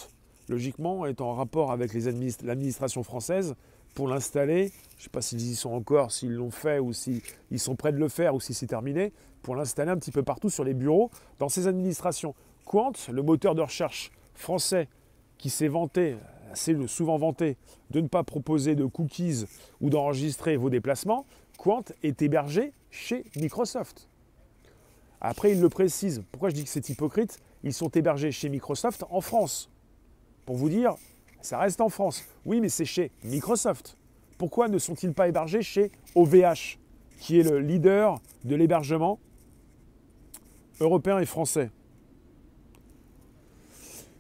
logiquement, 0.50 1.06
est 1.06 1.22
en 1.22 1.34
rapport 1.34 1.72
avec 1.72 1.94
l'administration 1.94 3.04
française 3.04 3.56
pour 3.98 4.08
l'installer. 4.08 4.72
Je 4.92 5.00
ne 5.00 5.04
sais 5.06 5.10
pas 5.10 5.24
s'ils 5.24 5.42
y 5.42 5.56
sont 5.56 5.72
encore, 5.72 6.12
s'ils 6.12 6.36
l'ont 6.36 6.52
fait 6.52 6.78
ou 6.78 6.94
s'ils 6.94 7.24
sont 7.58 7.76
prêts 7.76 7.92
de 7.92 7.98
le 7.98 8.10
faire 8.10 8.36
ou 8.36 8.40
si 8.40 8.54
c'est 8.54 8.68
terminé, 8.68 9.12
pour 9.42 9.56
l'installer 9.56 9.90
un 9.90 9.98
petit 9.98 10.12
peu 10.12 10.22
partout 10.22 10.52
sur 10.52 10.64
les 10.64 10.76
bureaux 10.76 11.10
dans 11.40 11.50
ces 11.50 11.66
administrations. 11.66 12.36
Quant, 12.64 12.92
le 13.12 13.24
moteur 13.24 13.56
de 13.56 13.62
recherche 13.64 14.12
français 14.36 14.88
qui 15.40 15.50
s'est 15.50 15.68
vanté, 15.68 16.16
assez 16.52 16.78
souvent 16.86 17.18
vanté, 17.18 17.58
de 17.90 18.02
ne 18.02 18.08
pas 18.08 18.22
proposer 18.22 18.76
de 18.76 18.86
cookies 18.86 19.46
ou 19.82 19.90
d'enregistrer 19.90 20.58
vos 20.58 20.70
déplacements, 20.70 21.26
Quant 21.58 21.84
est 22.04 22.22
hébergé 22.22 22.74
chez 22.92 23.26
Microsoft. 23.36 24.10
Après, 25.22 25.54
il 25.54 25.60
le 25.60 25.70
précise. 25.70 26.22
Pourquoi 26.32 26.50
je 26.50 26.54
dis 26.54 26.64
que 26.66 26.70
c'est 26.70 26.88
hypocrite? 26.90 27.40
Ils 27.64 27.74
sont 27.74 27.90
hébergés 27.90 28.32
chez 28.32 28.50
Microsoft 28.50 29.06
en 29.10 29.22
France. 29.22 29.72
Pour 30.46 30.56
vous 30.56 30.70
dire, 30.70 30.94
ça 31.42 31.60
reste 31.60 31.82
en 31.82 31.90
France. 31.90 32.24
Oui, 32.46 32.62
mais 32.62 32.70
c'est 32.70 32.86
chez 32.86 33.12
Microsoft. 33.24 33.98
Pourquoi 34.38 34.68
ne 34.68 34.78
sont-ils 34.78 35.14
pas 35.14 35.28
hébergés 35.28 35.62
chez 35.62 35.92
OVH, 36.16 36.78
qui 37.20 37.40
est 37.40 37.44
le 37.44 37.60
leader 37.60 38.20
de 38.44 38.56
l'hébergement 38.56 39.20
européen 40.80 41.20
et 41.20 41.26
français 41.26 41.72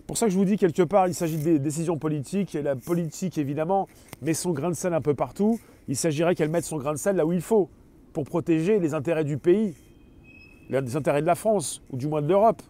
pour 0.07 0.17
ça 0.17 0.27
que 0.27 0.31
je 0.31 0.37
vous 0.37 0.45
dis 0.45 0.55
quelque 0.55 0.83
part, 0.83 1.09
il 1.09 1.13
s'agit 1.13 1.37
des 1.37 1.59
décisions 1.59 1.97
politiques, 1.97 2.55
et 2.55 2.61
la 2.61 2.77
politique, 2.77 3.37
évidemment, 3.37 3.89
met 4.21 4.33
son 4.33 4.51
grain 4.51 4.69
de 4.69 4.75
sel 4.75 4.93
un 4.93 5.01
peu 5.01 5.13
partout. 5.13 5.59
Il 5.89 5.97
s'agirait 5.97 6.33
qu'elle 6.33 6.49
mette 6.49 6.63
son 6.63 6.77
grain 6.77 6.93
de 6.93 6.97
sel 6.97 7.17
là 7.17 7.25
où 7.25 7.33
il 7.33 7.41
faut, 7.41 7.69
pour 8.13 8.23
protéger 8.23 8.79
les 8.79 8.93
intérêts 8.93 9.25
du 9.25 9.37
pays, 9.37 9.75
les 10.69 10.95
intérêts 10.95 11.21
de 11.21 11.27
la 11.27 11.35
France, 11.35 11.81
ou 11.91 11.97
du 11.97 12.07
moins 12.07 12.21
de 12.21 12.29
l'Europe. 12.29 12.61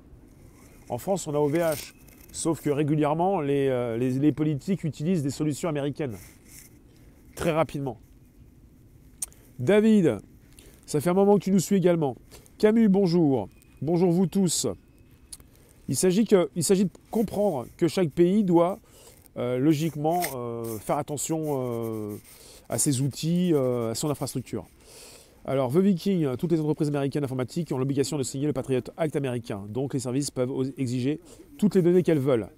En 0.89 0.97
France, 0.97 1.27
on 1.27 1.35
a 1.35 1.37
OVH. 1.37 1.93
Sauf 2.37 2.61
que 2.61 2.69
régulièrement, 2.69 3.41
euh, 3.41 3.97
les, 3.97 4.31
politiques 4.31 4.83
utilisent 4.83 5.23
des 5.23 5.31
solutions 5.31 5.69
américaines. 5.69 6.15
Très 7.35 7.51
rapidement. 7.51 7.99
David, 9.57 10.19
ça 10.85 11.01
fait 11.01 11.09
un 11.09 11.15
moment 11.15 11.39
que 11.39 11.43
tu 11.45 11.51
nous 11.51 11.59
suis 11.59 11.77
également. 11.77 12.15
Camus, 12.59 12.89
bonjour. 12.89 13.49
Bonjour 13.81 14.11
vous 14.11 14.27
tous. 14.27 14.67
Il 15.87 15.95
s'agit 15.95 16.25
de 16.25 16.89
comprendre 17.09 17.65
que 17.75 17.87
chaque 17.87 18.11
pays 18.11 18.43
doit 18.43 18.77
euh, 19.37 19.57
logiquement 19.57 20.21
euh, 20.35 20.77
faire 20.77 20.99
attention 20.99 22.19
à 22.69 22.77
ses 22.77 23.01
outils, 23.01 23.51
à 23.55 23.95
son 23.95 24.11
infrastructure. 24.11 24.67
Alors, 25.49 25.71
The 25.71 25.77
Viking, 25.77 26.35
toutes 26.35 26.51
les 26.51 26.59
entreprises 26.59 26.89
américaines 26.89 27.23
informatiques 27.23 27.71
ont 27.71 27.77
l'obligation 27.77 28.17
de 28.17 28.23
signer 28.23 28.47
le 28.47 28.53
Patriot 28.53 28.81
Act 28.97 29.15
américain. 29.15 29.63
Donc, 29.69 29.93
les 29.93 30.01
services 30.01 30.29
peuvent 30.29 30.51
exiger 30.77 31.21
toutes 31.57 31.75
les 31.75 31.81
données 31.81 32.03
qu'elles 32.03 32.19
veulent. 32.19 32.49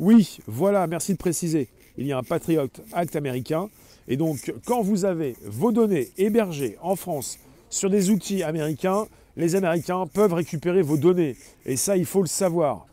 Oui, 0.00 0.38
voilà, 0.46 0.86
merci 0.86 1.12
de 1.12 1.18
préciser. 1.18 1.68
Il 1.98 2.06
y 2.06 2.12
a 2.12 2.18
un 2.18 2.22
Patriot 2.22 2.68
Act 2.94 3.16
américain. 3.16 3.68
Et 4.08 4.16
donc, 4.16 4.50
quand 4.64 4.80
vous 4.80 5.04
avez 5.04 5.36
vos 5.44 5.72
données 5.72 6.08
hébergées 6.16 6.78
en 6.80 6.96
France 6.96 7.38
sur 7.68 7.90
des 7.90 8.08
outils 8.08 8.42
américains, 8.42 9.06
les 9.36 9.54
Américains 9.54 10.06
peuvent 10.06 10.32
récupérer 10.32 10.80
vos 10.80 10.96
données. 10.96 11.36
Et 11.66 11.76
ça, 11.76 11.98
il 11.98 12.06
faut 12.06 12.22
le 12.22 12.28
savoir. 12.28 12.86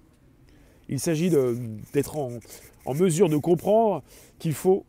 Il 0.89 0.99
s'agit 0.99 1.31
d'être 1.93 2.17
en, 2.17 2.39
en 2.83 2.93
mesure 2.93 3.29
de 3.29 3.38
comprendre 3.38 4.03
qu'il 4.38 4.53
faut 4.53 4.83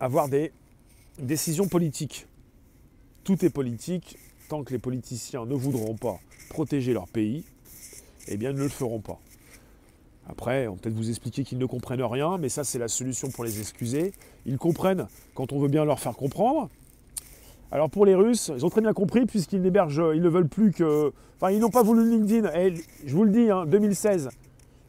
avoir 0.00 0.28
des 0.28 0.50
décisions 1.20 1.68
politiques 1.68 2.26
tout 3.30 3.44
est 3.44 3.50
politique. 3.50 4.18
Tant 4.48 4.64
que 4.64 4.72
les 4.72 4.80
politiciens 4.80 5.46
ne 5.46 5.54
voudront 5.54 5.94
pas 5.94 6.18
protéger 6.48 6.92
leur 6.92 7.06
pays, 7.06 7.44
eh 8.26 8.36
bien, 8.36 8.52
ne 8.52 8.58
le 8.58 8.68
feront 8.68 8.98
pas. 8.98 9.20
Après, 10.28 10.66
on 10.66 10.74
peut 10.74 10.80
peut-être 10.82 10.96
vous 10.96 11.10
expliquer 11.10 11.44
qu'ils 11.44 11.58
ne 11.58 11.66
comprennent 11.66 12.02
rien, 12.02 12.38
mais 12.38 12.48
ça, 12.48 12.64
c'est 12.64 12.80
la 12.80 12.88
solution 12.88 13.30
pour 13.30 13.44
les 13.44 13.60
excuser. 13.60 14.12
Ils 14.46 14.58
comprennent 14.58 15.06
quand 15.34 15.52
on 15.52 15.60
veut 15.60 15.68
bien 15.68 15.84
leur 15.84 16.00
faire 16.00 16.16
comprendre. 16.16 16.68
Alors 17.70 17.88
pour 17.88 18.04
les 18.04 18.16
Russes, 18.16 18.50
ils 18.52 18.66
ont 18.66 18.70
très 18.70 18.80
bien 18.80 18.92
compris 18.92 19.26
puisqu'ils 19.26 19.62
n'hébergent, 19.62 20.10
ils 20.12 20.22
ne 20.22 20.28
veulent 20.28 20.48
plus 20.48 20.72
que... 20.72 21.12
Enfin, 21.36 21.52
ils 21.52 21.60
n'ont 21.60 21.70
pas 21.70 21.84
voulu 21.84 22.10
LinkedIn. 22.10 22.52
Et 22.54 22.74
je 23.06 23.14
vous 23.14 23.22
le 23.22 23.30
dis, 23.30 23.46
2016, 23.46 24.26
hein, 24.26 24.30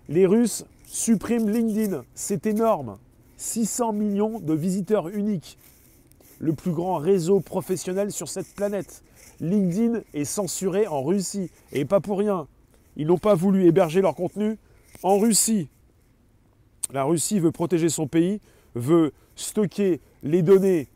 les 0.10 0.26
Russes 0.26 0.66
suppriment 0.88 1.48
LinkedIn. 1.48 2.04
C'est 2.16 2.48
énorme. 2.48 2.98
600 3.38 3.94
millions 3.94 4.40
de 4.40 4.54
visiteurs 4.56 5.10
uniques 5.10 5.60
le 6.42 6.54
plus 6.54 6.72
grand 6.72 6.98
réseau 6.98 7.40
professionnel 7.40 8.12
sur 8.12 8.28
cette 8.28 8.54
planète. 8.56 9.04
LinkedIn 9.40 10.02
est 10.14 10.26
censuré 10.26 10.88
en 10.88 11.04
Russie. 11.04 11.52
Et 11.72 11.86
pas 11.86 12.00
pour 12.00 12.18
rien. 12.18 12.48
Ils 12.98 13.08
n'ont 13.08 13.20
pas 13.20 13.36
voulu 13.36 13.68
héberger 13.68 14.02
leur 14.02 14.16
contenu 14.16 14.58
en 15.04 15.20
Russie. 15.20 15.70
La 16.92 17.04
Russie 17.04 17.40
veut 17.40 17.52
protéger 17.52 17.90
son 17.90 18.08
pays, 18.08 18.42
veut 18.76 19.14
stocker 19.36 20.02
les 20.24 20.42
données 20.42 20.88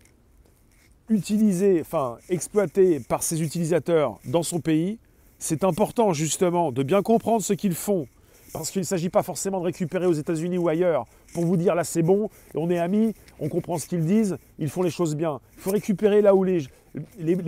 utilisées, 1.10 1.80
enfin 1.80 2.18
exploitées 2.30 3.00
par 3.00 3.22
ses 3.22 3.44
utilisateurs 3.44 4.20
dans 4.26 4.44
son 4.44 4.60
pays. 4.60 4.98
C'est 5.38 5.64
important 5.64 6.12
justement 6.12 6.72
de 6.72 6.82
bien 6.82 7.04
comprendre 7.04 7.44
ce 7.44 7.54
qu'ils 7.54 7.76
font 7.76 8.08
parce 8.52 8.72
qu'il 8.72 8.82
ne 8.82 8.86
s'agit 8.86 9.10
pas 9.10 9.22
forcément 9.22 9.60
de 9.60 9.66
récupérer 9.66 10.06
aux 10.06 10.14
États-Unis 10.14 10.58
ou 10.58 10.70
ailleurs 10.70 11.06
pour 11.34 11.46
vous 11.46 11.58
dire 11.58 11.76
là 11.76 11.84
c'est 11.84 12.02
bon, 12.02 12.30
on 12.56 12.70
est 12.70 12.80
amis, 12.80 13.14
on 13.40 13.50
comprend 13.50 13.78
ce 13.78 13.88
qu'ils 13.88 14.06
disent, 14.06 14.38
ils 14.60 14.70
font 14.70 14.82
les 14.82 14.90
choses 14.90 15.16
bien. 15.16 15.40
Il 15.58 15.62
faut 15.62 15.72
récupérer 15.72 16.22
là 16.22 16.36
où 16.36 16.44
les, 16.44 16.68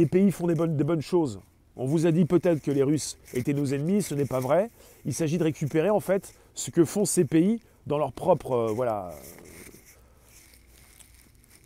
pays 0.10 0.32
font 0.32 0.48
des 0.48 0.56
bonnes, 0.56 1.02
choses. 1.02 1.40
On 1.76 1.86
vous 1.86 2.06
a 2.06 2.12
dit 2.12 2.26
peut-être 2.26 2.62
que 2.62 2.72
les 2.72 2.84
Russes 2.84 3.18
étaient 3.34 3.54
nos 3.54 3.66
ennemis, 3.74 4.02
ce 4.02 4.16
n'est 4.16 4.26
pas 4.26 4.40
vrai. 4.40 4.70
Il 5.06 5.14
s'agit 5.14 5.38
de 5.38 5.44
récupérer 5.44 5.90
en 5.90 6.00
fait 6.00 6.34
ce 6.54 6.72
que 6.72 6.84
font 6.86 7.06
ces 7.06 7.26
pays 7.26 7.60
dans 7.86 7.98
leur 7.98 8.12
propre, 8.12 8.52
euh, 8.52 8.68
voilà, 8.74 9.12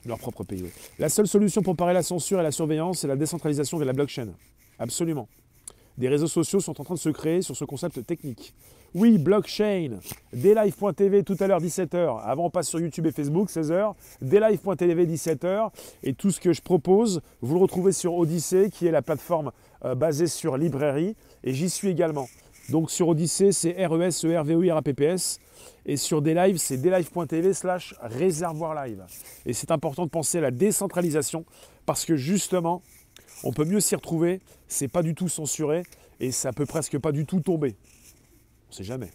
leur 0.05 0.19
propre 0.19 0.43
pays. 0.43 0.65
La 0.99 1.09
seule 1.09 1.27
solution 1.27 1.61
pour 1.61 1.75
parer 1.75 1.93
la 1.93 2.03
censure 2.03 2.39
et 2.39 2.43
la 2.43 2.51
surveillance, 2.51 2.99
c'est 2.99 3.07
la 3.07 3.15
décentralisation 3.15 3.79
de 3.79 3.85
la 3.85 3.93
blockchain. 3.93 4.27
Absolument. 4.79 5.27
Des 5.97 6.09
réseaux 6.09 6.27
sociaux 6.27 6.59
sont 6.59 6.79
en 6.79 6.83
train 6.83 6.95
de 6.95 6.99
se 6.99 7.09
créer 7.09 7.41
sur 7.41 7.55
ce 7.55 7.65
concept 7.65 8.05
technique. 8.05 8.53
Oui, 8.93 9.17
blockchain, 9.17 9.99
daylive.tv 10.33 11.23
tout 11.23 11.37
à 11.39 11.47
l'heure 11.47 11.61
17h. 11.61 12.21
Avant 12.25 12.47
on 12.47 12.49
passe 12.49 12.67
sur 12.67 12.77
YouTube 12.77 13.05
et 13.05 13.13
Facebook 13.13 13.49
16h. 13.49 13.93
Daylive.tv 14.21 15.05
17h. 15.05 15.69
Et 16.03 16.13
tout 16.13 16.29
ce 16.29 16.41
que 16.41 16.51
je 16.51 16.61
propose, 16.61 17.21
vous 17.39 17.55
le 17.55 17.61
retrouvez 17.61 17.93
sur 17.93 18.13
Odyssey 18.15 18.69
qui 18.69 18.87
est 18.87 18.91
la 18.91 19.01
plateforme 19.01 19.53
euh, 19.85 19.95
basée 19.95 20.27
sur 20.27 20.57
librairie. 20.57 21.15
Et 21.45 21.53
j'y 21.53 21.69
suis 21.69 21.87
également. 21.87 22.27
Donc 22.69 22.91
sur 22.91 23.07
Odyssey, 23.07 23.53
c'est 23.53 23.71
RES, 23.85 24.25
ERVOI, 24.25 24.73
RAPPS. 24.73 25.39
Et 25.85 25.95
sur 25.95 26.21
Daylive, 26.21 26.57
c'est 26.57 26.75
daylive.tv 26.75 27.53
slash 27.53 27.95
réservoir 28.01 28.75
live. 28.85 29.05
Et 29.45 29.53
c'est 29.53 29.71
important 29.71 30.03
de 30.03 30.09
penser 30.09 30.39
à 30.39 30.41
la 30.41 30.51
décentralisation 30.51 31.45
parce 31.85 32.03
que 32.03 32.17
justement, 32.17 32.81
on 33.45 33.53
peut 33.53 33.63
mieux 33.63 33.79
s'y 33.79 33.95
retrouver. 33.95 34.41
C'est 34.67 34.89
pas 34.89 35.01
du 35.01 35.15
tout 35.15 35.29
censuré 35.29 35.83
et 36.19 36.31
ça 36.31 36.51
peut 36.51 36.65
presque 36.65 36.99
pas 36.99 37.13
du 37.13 37.25
tout 37.25 37.39
tomber. 37.39 37.77
On 38.71 38.73
sait 38.73 38.83
jamais. 38.85 39.11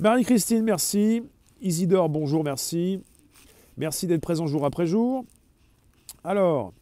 Marie-Christine, 0.00 0.64
merci. 0.64 1.22
Isidore, 1.60 2.08
bonjour, 2.08 2.42
merci. 2.42 3.00
Merci 3.76 4.08
d'être 4.08 4.20
présent 4.20 4.48
jour 4.48 4.64
après 4.64 4.84
jour. 4.84 5.24
Alors, 6.24 6.72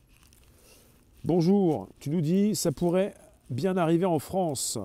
bonjour, 1.23 1.89
tu 2.01 2.09
nous 2.09 2.23
dis, 2.23 2.57
ça 2.57 2.73
pourrait 2.73 3.13
bien 3.51 3.77
arriver 3.77 4.07
en 4.07 4.19
France. 4.19 4.79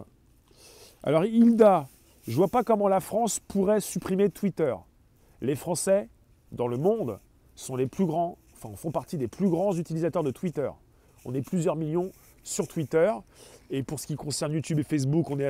Alors, 1.04 1.24
Hilda, 1.24 1.88
je 2.28 2.36
vois 2.36 2.50
pas 2.50 2.66
comment 2.66 2.90
la 2.90 3.00
France 3.00 3.40
pourrait 3.40 3.80
supprimer 3.80 4.30
Twitter. 4.30 4.76
Les 5.40 5.56
Français, 5.56 6.10
dans 6.52 6.68
le 6.68 6.76
monde, 6.76 7.20
sont 7.56 7.78
les 7.78 7.88
plus 7.88 8.06
grands, 8.06 8.38
enfin, 8.54 8.76
font 8.76 8.92
partie 8.92 9.18
des 9.18 9.30
plus 9.30 9.50
grands 9.50 9.74
utilisateurs 9.78 10.24
de 10.24 10.32
Twitter. 10.32 10.70
On 11.24 11.34
est 11.34 11.42
plusieurs 11.42 11.78
millions 11.78 12.12
sur 12.44 12.68
Twitter. 12.68 13.12
Et 13.70 13.84
pour 13.84 14.00
ce 14.00 14.08
qui 14.08 14.16
concerne 14.16 14.52
YouTube 14.54 14.80
et 14.80 14.84
Facebook, 14.84 15.30
on 15.30 15.40
est, 15.40 15.50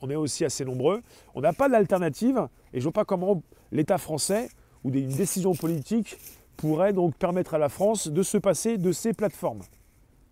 on 0.00 0.10
est 0.10 0.16
aussi 0.16 0.44
assez 0.44 0.64
nombreux. 0.64 1.02
On 1.34 1.40
n'a 1.40 1.52
pas 1.52 1.68
d'alternative 1.68 2.48
et 2.72 2.80
je 2.80 2.80
ne 2.80 2.82
vois 2.84 2.92
pas 2.92 3.04
comment 3.04 3.42
l'État 3.70 3.98
français 3.98 4.48
ou 4.84 4.90
une 4.90 5.14
décision 5.14 5.54
politique 5.54 6.18
pourrait 6.56 6.92
donc 6.92 7.14
permettre 7.16 7.54
à 7.54 7.58
la 7.58 7.68
France 7.68 8.08
de 8.08 8.22
se 8.22 8.38
passer 8.38 8.78
de 8.78 8.92
ces 8.92 9.12
plateformes. 9.12 9.62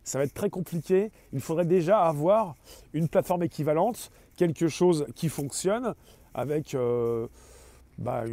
Ça 0.02 0.18
va 0.18 0.24
être 0.24 0.34
très 0.34 0.50
compliqué. 0.50 1.10
Il 1.32 1.40
faudrait 1.40 1.66
déjà 1.66 2.00
avoir 2.00 2.56
une 2.92 3.08
plateforme 3.08 3.44
équivalente, 3.44 4.10
quelque 4.36 4.68
chose 4.68 5.06
qui 5.14 5.28
fonctionne 5.28 5.94
avec 6.34 6.74
euh, 6.74 7.28
bah, 7.98 8.24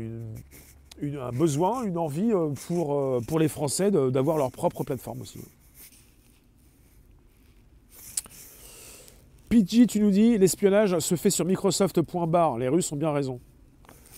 un 1.02 1.32
besoin, 1.32 1.84
une 1.84 1.98
envie 1.98 2.32
euh, 2.32 2.50
euh, 2.72 3.20
pour 3.22 3.40
les 3.40 3.48
Français 3.48 3.92
d'avoir 3.92 4.38
leur 4.38 4.52
propre 4.52 4.84
plateforme 4.84 5.22
aussi. 5.22 5.40
PG, 9.50 9.88
tu 9.88 10.02
nous 10.02 10.12
dis, 10.12 10.38
l'espionnage 10.38 11.00
se 11.00 11.16
fait 11.16 11.30
sur 11.30 11.46
Microsoft.bar. 11.46 12.58
Les 12.58 12.68
Russes 12.68 12.92
ont 12.92 12.98
bien 12.98 13.14
raison. 13.14 13.40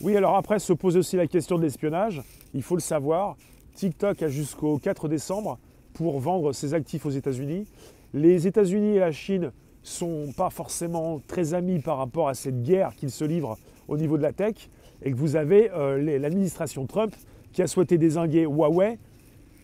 Oui, 0.01 0.17
alors 0.17 0.35
après 0.35 0.57
se 0.57 0.73
pose 0.73 0.97
aussi 0.97 1.17
la 1.17 1.27
question 1.27 1.59
de 1.59 1.61
l'espionnage. 1.61 2.23
Il 2.55 2.63
faut 2.63 2.73
le 2.75 2.81
savoir. 2.81 3.37
TikTok 3.75 4.23
a 4.23 4.27
jusqu'au 4.27 4.79
4 4.79 5.07
décembre 5.07 5.59
pour 5.93 6.19
vendre 6.19 6.51
ses 6.51 6.73
actifs 6.73 7.05
aux 7.05 7.11
États-Unis. 7.11 7.67
Les 8.11 8.47
États-Unis 8.47 8.95
et 8.95 8.99
la 8.99 9.11
Chine 9.11 9.51
sont 9.83 10.33
pas 10.35 10.49
forcément 10.49 11.21
très 11.27 11.53
amis 11.53 11.77
par 11.77 11.99
rapport 11.99 12.27
à 12.27 12.33
cette 12.33 12.63
guerre 12.63 12.95
qu'ils 12.95 13.11
se 13.11 13.23
livrent 13.23 13.59
au 13.87 13.97
niveau 13.97 14.17
de 14.17 14.23
la 14.23 14.33
tech. 14.33 14.55
Et 15.03 15.11
que 15.11 15.15
vous 15.15 15.35
avez 15.35 15.69
euh, 15.69 16.17
l'administration 16.17 16.87
Trump 16.87 17.15
qui 17.53 17.61
a 17.61 17.67
souhaité 17.67 17.99
désinguer 17.99 18.45
Huawei 18.45 18.97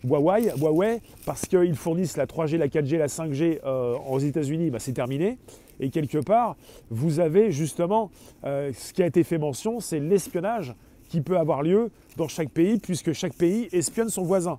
Huawei, 0.06 0.52
Huawei 0.56 1.00
parce 1.24 1.46
qu'ils 1.46 1.74
fournissent 1.74 2.16
la 2.16 2.26
3G, 2.26 2.56
la 2.56 2.68
4G, 2.68 2.96
la 2.96 3.08
5G 3.08 3.60
euh, 3.64 3.96
aux 4.08 4.18
États-Unis, 4.18 4.70
bah, 4.70 4.78
c'est 4.78 4.92
terminé. 4.92 5.38
Et 5.80 5.90
quelque 5.90 6.18
part, 6.18 6.56
vous 6.90 7.20
avez 7.20 7.50
justement 7.52 8.10
euh, 8.44 8.72
ce 8.74 8.92
qui 8.92 9.02
a 9.02 9.06
été 9.06 9.24
fait 9.24 9.38
mention, 9.38 9.80
c'est 9.80 10.00
l'espionnage 10.00 10.74
qui 11.08 11.20
peut 11.20 11.38
avoir 11.38 11.62
lieu 11.62 11.90
dans 12.16 12.28
chaque 12.28 12.50
pays, 12.50 12.78
puisque 12.78 13.12
chaque 13.12 13.34
pays 13.34 13.68
espionne 13.72 14.08
son 14.08 14.22
voisin. 14.22 14.58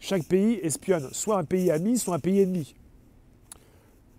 Chaque 0.00 0.24
pays 0.24 0.58
espionne 0.62 1.08
soit 1.12 1.38
un 1.38 1.44
pays 1.44 1.70
ami, 1.70 1.98
soit 1.98 2.14
un 2.14 2.18
pays 2.18 2.40
ennemi. 2.40 2.74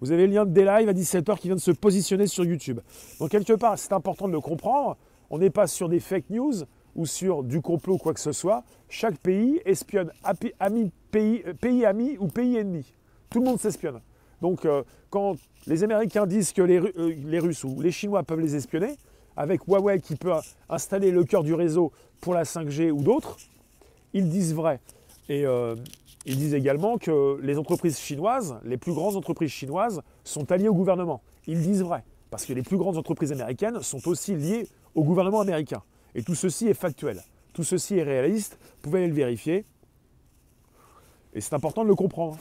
Vous 0.01 0.12
avez 0.12 0.27
le 0.27 0.34
lien 0.34 0.45
de 0.45 0.51
D-Live 0.51 0.89
à 0.89 0.93
17h 0.93 1.38
qui 1.38 1.47
vient 1.47 1.55
de 1.55 1.62
se 1.62 1.71
positionner 1.71 2.27
sur 2.27 2.43
YouTube. 2.43 2.79
Donc 3.19 3.29
quelque 3.29 3.53
part, 3.53 3.77
c'est 3.77 3.93
important 3.93 4.27
de 4.27 4.34
le 4.34 4.41
comprendre. 4.41 4.97
On 5.29 5.38
n'est 5.38 5.49
pas 5.49 5.67
sur 5.67 5.89
des 5.89 5.99
fake 5.99 6.29
news, 6.29 6.53
ou 6.95 7.05
sur 7.05 7.43
du 7.43 7.62
complot, 7.62 7.97
quoi 7.97 8.13
que 8.13 8.19
ce 8.19 8.31
soit, 8.31 8.63
chaque 8.89 9.17
pays 9.17 9.62
espionne 9.65 10.12
euh, 10.25 11.53
pays 11.60 11.86
ami 11.86 12.17
ou 12.19 12.27
pays 12.27 12.58
ennemi. 12.58 12.86
Tout 13.29 13.39
le 13.39 13.45
monde 13.45 13.60
s'espionne. 13.60 14.01
Donc 14.41 14.65
euh, 14.65 14.84
quand 15.10 15.36
les 15.67 15.84
Américains 15.84 16.25
disent 16.25 16.53
que 16.53 16.62
les, 16.62 16.79
euh, 16.79 17.15
les, 17.25 17.39
Russes 17.39 17.63
ou 17.63 17.81
les 17.81 17.91
Chinois 17.91 18.23
peuvent 18.23 18.39
les 18.39 18.55
espionner, 18.55 18.95
avec 19.36 19.67
Huawei 19.67 19.99
qui 19.99 20.15
peut 20.15 20.31
installer 20.69 21.12
le 21.12 21.25
cœur 21.25 21.43
du 21.43 21.53
réseau 21.53 21.91
pour 22.21 22.34
la 22.34 22.43
5G 22.43 22.91
ou 22.91 23.01
d'autres, 23.01 23.38
ils 24.13 24.29
disent 24.29 24.53
vrai. 24.53 24.79
Et 25.27 25.43
ils 26.25 26.38
disent 26.38 26.53
également 26.53 26.97
que 26.97 27.38
les 27.41 27.58
entreprises 27.58 27.99
chinoises, 27.99 28.58
les 28.63 28.77
plus 28.77 28.93
grandes 28.93 29.17
entreprises 29.17 29.51
chinoises, 29.51 30.01
sont 30.23 30.49
alliées 30.53 30.69
au 30.69 30.73
gouvernement. 30.73 31.21
Ils 31.47 31.62
disent 31.62 31.81
vrai. 31.81 32.05
Parce 32.29 32.45
que 32.45 32.53
les 32.53 32.63
plus 32.63 32.77
grandes 32.77 32.97
entreprises 32.97 33.34
américaines 33.34 33.81
sont 33.81 34.08
aussi 34.08 34.36
liées 34.36 34.67
au 34.93 35.03
gouvernement 35.03 35.41
américain. 35.41 35.84
Et 36.15 36.23
tout 36.23 36.36
ceci 36.36 36.67
est 36.67 36.73
factuel. 36.73 37.21
Tout 37.54 37.63
ceci 37.63 37.97
est 37.97 38.04
réaliste. 38.04 38.58
Vous 38.62 38.82
pouvez 38.84 38.99
aller 38.99 39.10
le 39.10 39.13
vérifier. 39.13 39.65
Et 41.34 41.41
c'est 41.41 41.54
important 41.54 41.84
de 41.84 41.89
le 41.89 41.95
comprendre. 41.95 42.38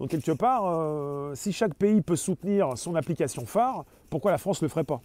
Donc 0.00 0.08
quelque 0.08 0.32
part, 0.32 0.62
euh, 0.64 1.34
si 1.34 1.52
chaque 1.52 1.74
pays 1.74 2.00
peut 2.00 2.16
soutenir 2.16 2.76
son 2.78 2.94
application 2.94 3.44
phare, 3.44 3.84
pourquoi 4.08 4.30
la 4.30 4.38
France 4.38 4.62
ne 4.62 4.66
le 4.66 4.70
ferait 4.70 4.84
pas? 4.84 5.02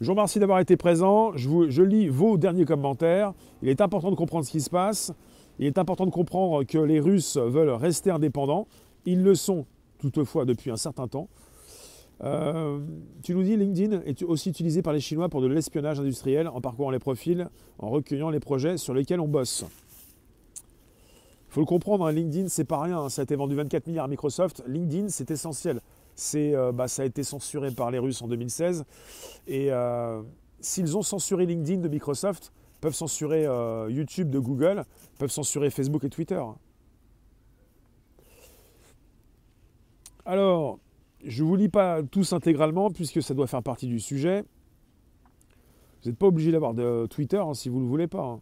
Je 0.00 0.06
vous 0.06 0.12
remercie 0.12 0.40
d'avoir 0.40 0.58
été 0.58 0.76
présent. 0.76 1.36
Je, 1.36 1.70
je, 1.70 1.82
lis 1.82 2.08
vos 2.08 2.36
derniers 2.36 2.64
commentaires. 2.64 3.32
Il 3.62 3.68
est 3.68 3.80
important 3.80 4.10
de 4.10 4.16
comprendre 4.16 4.44
ce 4.44 4.50
qui 4.50 4.60
se 4.60 4.68
passe. 4.68 5.12
Il 5.60 5.66
est 5.66 5.78
important 5.78 6.04
de 6.04 6.10
comprendre 6.10 6.64
que 6.64 6.78
les 6.78 6.98
Russes 6.98 7.36
veulent 7.36 7.70
rester 7.70 8.10
indépendants. 8.10 8.66
Ils 9.06 9.22
le 9.22 9.36
sont 9.36 9.64
toutefois 9.98 10.44
depuis 10.44 10.72
un 10.72 10.76
certain 10.76 11.06
temps. 11.06 11.28
Euh, 12.22 12.78
tu 13.22 13.34
nous 13.34 13.42
dis 13.42 13.56
LinkedIn 13.56 14.02
est 14.02 14.22
aussi 14.22 14.48
utilisé 14.48 14.82
par 14.82 14.92
les 14.92 15.00
Chinois 15.00 15.28
pour 15.28 15.40
de 15.40 15.48
l'espionnage 15.48 15.98
industriel 15.98 16.48
en 16.48 16.60
parcourant 16.60 16.90
les 16.90 16.98
profils, 16.98 17.48
en 17.78 17.90
recueillant 17.90 18.30
les 18.30 18.40
projets 18.40 18.76
sur 18.76 18.94
lesquels 18.94 19.20
on 19.20 19.28
bosse. 19.28 19.64
Il 21.48 21.54
faut 21.54 21.60
le 21.60 21.66
comprendre, 21.66 22.06
hein, 22.06 22.12
LinkedIn 22.12 22.48
c'est 22.48 22.64
pas 22.64 22.80
rien, 22.80 23.08
ça 23.08 23.22
a 23.22 23.24
été 23.24 23.36
vendu 23.36 23.54
24 23.54 23.86
milliards 23.86 24.04
à 24.04 24.08
Microsoft. 24.08 24.62
LinkedIn 24.66 25.08
c'est 25.08 25.30
essentiel. 25.30 25.80
Euh, 26.36 26.70
bah, 26.70 26.86
ça 26.86 27.02
a 27.02 27.04
été 27.04 27.24
censuré 27.24 27.72
par 27.72 27.90
les 27.90 27.98
Russes 27.98 28.22
en 28.22 28.28
2016. 28.28 28.84
Et 29.48 29.72
euh, 29.72 30.22
s'ils 30.60 30.96
ont 30.96 31.02
censuré 31.02 31.46
LinkedIn 31.46 31.80
de 31.80 31.88
Microsoft, 31.88 32.52
peuvent 32.80 32.94
censurer 32.94 33.46
YouTube 33.88 34.30
de 34.30 34.38
Google, 34.38 34.84
peuvent 35.18 35.30
censurer 35.30 35.70
Facebook 35.70 36.04
et 36.04 36.10
Twitter. 36.10 36.42
Alors, 40.26 40.78
je 41.24 41.42
ne 41.42 41.48
vous 41.48 41.56
lis 41.56 41.68
pas 41.68 42.02
tous 42.02 42.32
intégralement 42.32 42.90
puisque 42.90 43.22
ça 43.22 43.34
doit 43.34 43.46
faire 43.46 43.62
partie 43.62 43.86
du 43.86 44.00
sujet. 44.00 44.44
Vous 46.02 46.10
n'êtes 46.10 46.18
pas 46.18 46.26
obligé 46.26 46.52
d'avoir 46.52 46.74
de 46.74 47.06
Twitter 47.06 47.38
hein, 47.38 47.54
si 47.54 47.68
vous 47.68 47.78
ne 47.78 47.82
le 47.82 47.88
voulez 47.88 48.06
pas. 48.06 48.24
Hein. 48.24 48.40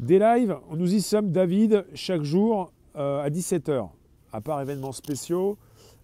Des 0.00 0.18
lives, 0.18 0.56
nous 0.74 0.94
y 0.94 1.00
sommes, 1.00 1.30
David, 1.30 1.84
chaque 1.94 2.22
jour 2.22 2.72
euh, 2.96 3.22
à 3.22 3.30
17h. 3.30 3.88
À 4.32 4.40
part 4.40 4.60
événements 4.60 4.92
spéciaux, 4.92 5.56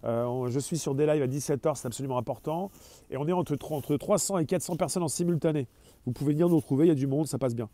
euh, 0.05 0.49
je 0.49 0.59
suis 0.59 0.77
sur 0.77 0.95
des 0.95 1.05
lives 1.05 1.21
à 1.21 1.27
17h, 1.27 1.75
c'est 1.75 1.87
absolument 1.87 2.17
important. 2.17 2.71
Et 3.09 3.17
on 3.17 3.27
est 3.27 3.33
entre, 3.33 3.57
entre 3.71 3.97
300 3.97 4.37
et 4.37 4.45
400 4.45 4.77
personnes 4.77 5.03
en 5.03 5.09
simultané. 5.09 5.67
Vous 6.05 6.13
pouvez 6.13 6.33
venir 6.33 6.47
nous 6.47 6.55
retrouver, 6.55 6.85
il 6.85 6.89
y 6.89 6.91
a 6.91 6.95
du 6.95 7.07
monde, 7.07 7.27
ça 7.27 7.37
passe 7.37 7.55
bien. 7.55 7.69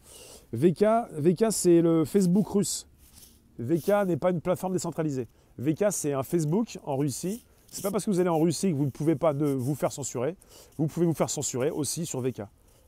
VK, 0.53 0.85
VK 1.19 1.45
c'est 1.51 1.81
le 1.81 2.03
Facebook 2.05 2.47
russe. 2.47 2.87
VK 3.59 4.07
n'est 4.07 4.17
pas 4.17 4.31
une 4.31 4.41
plateforme 4.41 4.73
décentralisée. 4.73 5.27
VK, 5.59 5.85
c'est 5.91 6.13
un 6.13 6.23
Facebook 6.23 6.77
en 6.83 6.97
Russie. 6.97 7.43
C'est 7.69 7.81
pas 7.81 7.91
parce 7.91 8.05
que 8.05 8.11
vous 8.11 8.19
allez 8.19 8.29
en 8.29 8.39
Russie 8.39 8.71
que 8.71 8.75
vous 8.77 8.85
ne 8.85 8.91
pouvez 8.91 9.15
pas 9.15 9.33
vous 9.33 9.75
faire 9.75 9.91
censurer. 9.91 10.35
Vous 10.77 10.87
pouvez 10.87 11.05
vous 11.05 11.13
faire 11.13 11.29
censurer 11.29 11.69
aussi 11.69 12.05
sur 12.05 12.21
VK. 12.21 12.43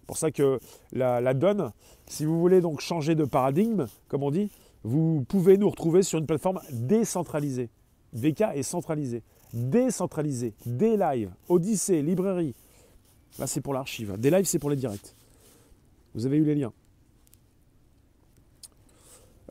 Pour 0.07 0.17
ça 0.17 0.31
que 0.31 0.59
la, 0.91 1.33
donne, 1.33 1.71
si 2.07 2.25
vous 2.25 2.39
voulez 2.39 2.61
donc 2.61 2.79
changer 2.79 3.15
de 3.15 3.25
paradigme, 3.25 3.87
comme 4.07 4.23
on 4.23 4.31
dit, 4.31 4.49
vous 4.83 5.23
pouvez 5.27 5.57
nous 5.57 5.69
retrouver 5.69 6.03
sur 6.03 6.17
une 6.19 6.25
plateforme 6.25 6.61
décentralisée. 6.71 7.69
VK 8.13 8.41
est 8.55 8.63
centralisé. 8.63 9.21
Décentralisé. 9.53 10.53
Des 10.65 10.97
lives, 10.97 11.31
Odyssée, 11.47 12.01
librairie. 12.01 12.55
Là, 13.37 13.47
c'est 13.47 13.61
pour 13.61 13.73
l'archive. 13.73 14.17
Des 14.17 14.31
lives, 14.31 14.45
c'est 14.45 14.59
pour 14.59 14.69
les 14.69 14.75
directs. 14.75 15.15
Vous 16.15 16.25
avez 16.25 16.37
eu 16.37 16.43
les 16.43 16.55
liens. 16.55 16.73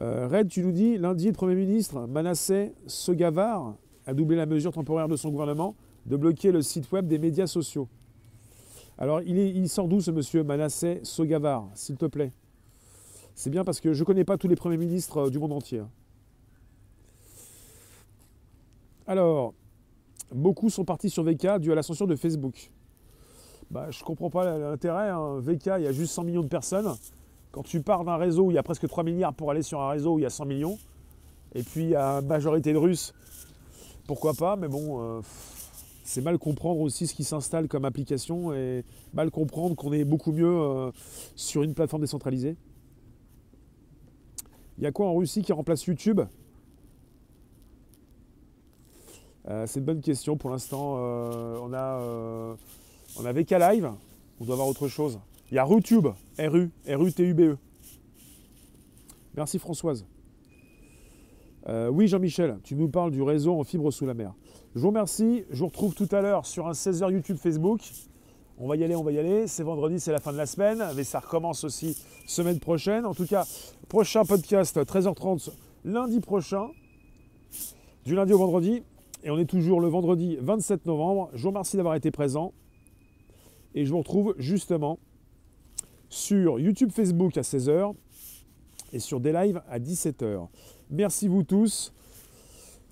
Euh, 0.01 0.29
Red, 0.29 0.49
tu 0.49 0.63
nous 0.63 0.71
dis, 0.71 0.97
lundi, 0.97 1.27
le 1.27 1.33
Premier 1.33 1.57
ministre 1.57 2.07
Manasseh 2.07 2.73
Sogavar 2.87 3.75
a 4.07 4.15
doublé 4.15 4.37
la 4.37 4.47
mesure 4.47 4.73
temporaire 4.73 5.09
de 5.09 5.17
son 5.17 5.31
gouvernement 5.31 5.75
de 6.07 6.17
bloquer 6.17 6.53
le 6.53 6.63
site 6.63 6.91
web 6.93 7.07
des 7.09 7.19
médias 7.19 7.47
sociaux. 7.47 7.89
Alors, 8.97 9.21
il, 9.23 9.37
il 9.37 9.69
sort 9.69 9.89
d'où 9.89 10.01
ce 10.01 10.11
monsieur 10.11 10.45
Manasseh 10.45 11.01
Sogavar, 11.03 11.69
s'il 11.75 11.97
te 11.97 12.07
plaît? 12.07 12.33
C'est 13.35 13.51
bien 13.51 13.65
parce 13.65 13.81
que 13.81 13.93
je 13.93 14.01
ne 14.01 14.05
connais 14.05 14.25
pas 14.25 14.37
tous 14.37 14.49
les 14.49 14.57
premiers 14.57 14.77
ministres 14.77 15.19
euh, 15.19 15.31
du 15.31 15.39
monde 15.39 15.53
entier. 15.53 15.83
Alors, 19.07 19.55
beaucoup 20.33 20.71
sont 20.71 20.85
partis 20.85 21.11
sur 21.11 21.25
VK 21.25 21.59
dû 21.59 21.73
à 21.73 21.75
l'ascension 21.75 22.07
de 22.07 22.15
Facebook. 22.15 22.71
Bah, 23.71 23.91
je 23.91 24.01
ne 24.01 24.05
comprends 24.05 24.31
pas 24.31 24.59
l'intérêt. 24.59 25.09
Hein. 25.09 25.41
VK, 25.41 25.67
il 25.79 25.85
y 25.85 25.87
a 25.87 25.93
juste 25.93 26.13
100 26.13 26.25
millions 26.25 26.43
de 26.43 26.49
personnes. 26.49 26.95
Quand 27.59 27.64
tu 27.64 27.81
pars 27.81 28.05
d'un 28.05 28.18
réseau 28.18 28.44
où 28.44 28.51
il 28.53 28.55
y 28.55 28.59
a 28.59 28.62
presque 28.62 28.87
3 28.87 29.03
milliards 29.03 29.35
pour 29.35 29.51
aller 29.51 29.62
sur 29.62 29.81
un 29.81 29.88
réseau 29.88 30.14
où 30.14 30.18
il 30.21 30.23
y 30.23 30.27
a 30.27 30.31
100 30.31 30.44
millions, 30.44 30.79
et 31.57 31.64
puis 31.64 31.83
il 31.83 31.88
y 31.88 31.97
a 31.97 32.21
une 32.21 32.27
majorité 32.29 32.73
de 32.73 32.79
Russes, 32.79 33.12
pourquoi 34.07 34.33
pas, 34.35 34.55
mais 34.55 34.68
bon, 34.68 35.03
euh, 35.03 35.21
c'est 36.05 36.21
mal 36.21 36.38
comprendre 36.38 36.81
aussi 36.81 37.09
ce 37.09 37.14
qui 37.14 37.25
s'installe 37.25 37.66
comme 37.66 37.85
application 37.85 38.55
et 38.55 38.85
mal 39.12 39.33
comprendre 39.33 39.75
qu'on 39.75 39.92
est 39.92 40.05
beaucoup 40.05 40.31
mieux 40.31 40.47
euh, 40.47 40.92
sur 41.35 41.64
une 41.64 41.75
plateforme 41.75 42.03
décentralisée. 42.03 42.55
Il 44.77 44.85
y 44.85 44.87
a 44.87 44.92
quoi 44.92 45.09
en 45.09 45.16
Russie 45.16 45.42
qui 45.42 45.53
remplace 45.53 45.85
YouTube? 45.85 46.21
Euh, 49.49 49.66
C'est 49.66 49.81
une 49.81 49.85
bonne 49.87 50.01
question. 50.01 50.37
Pour 50.37 50.51
l'instant, 50.51 50.92
on, 50.94 51.73
a, 51.75 52.55
on 53.18 53.25
a 53.25 53.33
VK 53.33 53.51
Live. 53.51 53.90
On 54.40 54.44
doit 54.44 54.55
avoir 54.55 54.68
autre 54.68 54.87
chose. 54.87 55.18
Il 55.51 55.55
y 55.55 55.59
a 55.59 55.65
RuTube, 55.65 56.09
R-U, 56.39 56.71
R-U-T-U-B-E. 56.87 57.57
Merci 59.35 59.59
Françoise. 59.59 60.05
Euh, 61.69 61.89
oui 61.89 62.07
Jean-Michel, 62.07 62.59
tu 62.65 62.75
nous 62.75 62.89
parles 62.89 63.11
du 63.11 63.23
réseau 63.23 63.59
en 63.59 63.65
fibre 63.65 63.91
sous 63.91 64.05
la 64.05 64.13
mer. 64.13 64.35
Je 64.75 64.81
vous 64.81 64.89
remercie, 64.89 65.45
je 65.51 65.61
vous 65.61 65.69
retrouve 65.69 65.95
tout 65.95 66.09
à 66.13 66.21
l'heure 66.21 66.45
sur 66.45 66.67
un 66.67 66.73
16h 66.73 67.11
YouTube 67.13 67.39
Facebook. 67.39 67.81
On 68.59 68.69
va 68.69 68.77
y 68.77 68.85
aller, 68.85 68.95
on 68.95 69.03
va 69.03 69.13
y 69.13 69.19
aller. 69.19 69.47
C'est 69.47 69.63
vendredi, 69.63 69.99
c'est 70.01 70.13
la 70.13 70.21
fin 70.21 70.33
de 70.33 70.37
la 70.37 70.45
semaine, 70.45 70.85
mais 70.95 71.05
ça 71.05 71.21
recommence 71.21 71.65
aussi 71.65 71.97
semaine 72.27 72.59
prochaine. 72.59 73.07
En 73.07 73.15
tout 73.15 73.27
cas, 73.27 73.47
prochain 73.89 74.25
podcast 74.27 74.77
13h30 74.77 75.51
lundi 75.85 76.21
prochain, 76.21 76.69
du 78.05 78.15
lundi 78.15 78.35
au 78.35 78.39
vendredi. 78.39 78.83
Et 79.25 79.31
on 79.31 79.39
est 79.39 79.47
toujours 79.47 79.81
le 79.81 79.89
vendredi 79.89 80.37
27 80.41 80.85
novembre. 80.85 81.31
Je 81.33 81.43
vous 81.43 81.49
remercie 81.49 81.79
d'avoir 81.79 81.95
été 81.95 82.11
présent. 82.11 82.53
Et 83.75 83.87
je 83.87 83.91
vous 83.91 83.99
retrouve 83.99 84.35
justement 84.39 84.99
sur 86.09 86.59
YouTube, 86.59 86.90
Facebook 86.92 87.37
à 87.37 87.42
16h 87.42 87.94
et 88.92 88.99
sur 88.99 89.21
des 89.21 89.33
lives 89.33 89.62
à 89.68 89.79
17h. 89.79 90.49
Merci 90.90 91.29
vous 91.29 91.42
tous. 91.42 91.92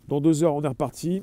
Dans 0.08 0.20
deux 0.20 0.44
heures, 0.44 0.54
on 0.54 0.62
est 0.62 0.68
reparti. 0.68 1.22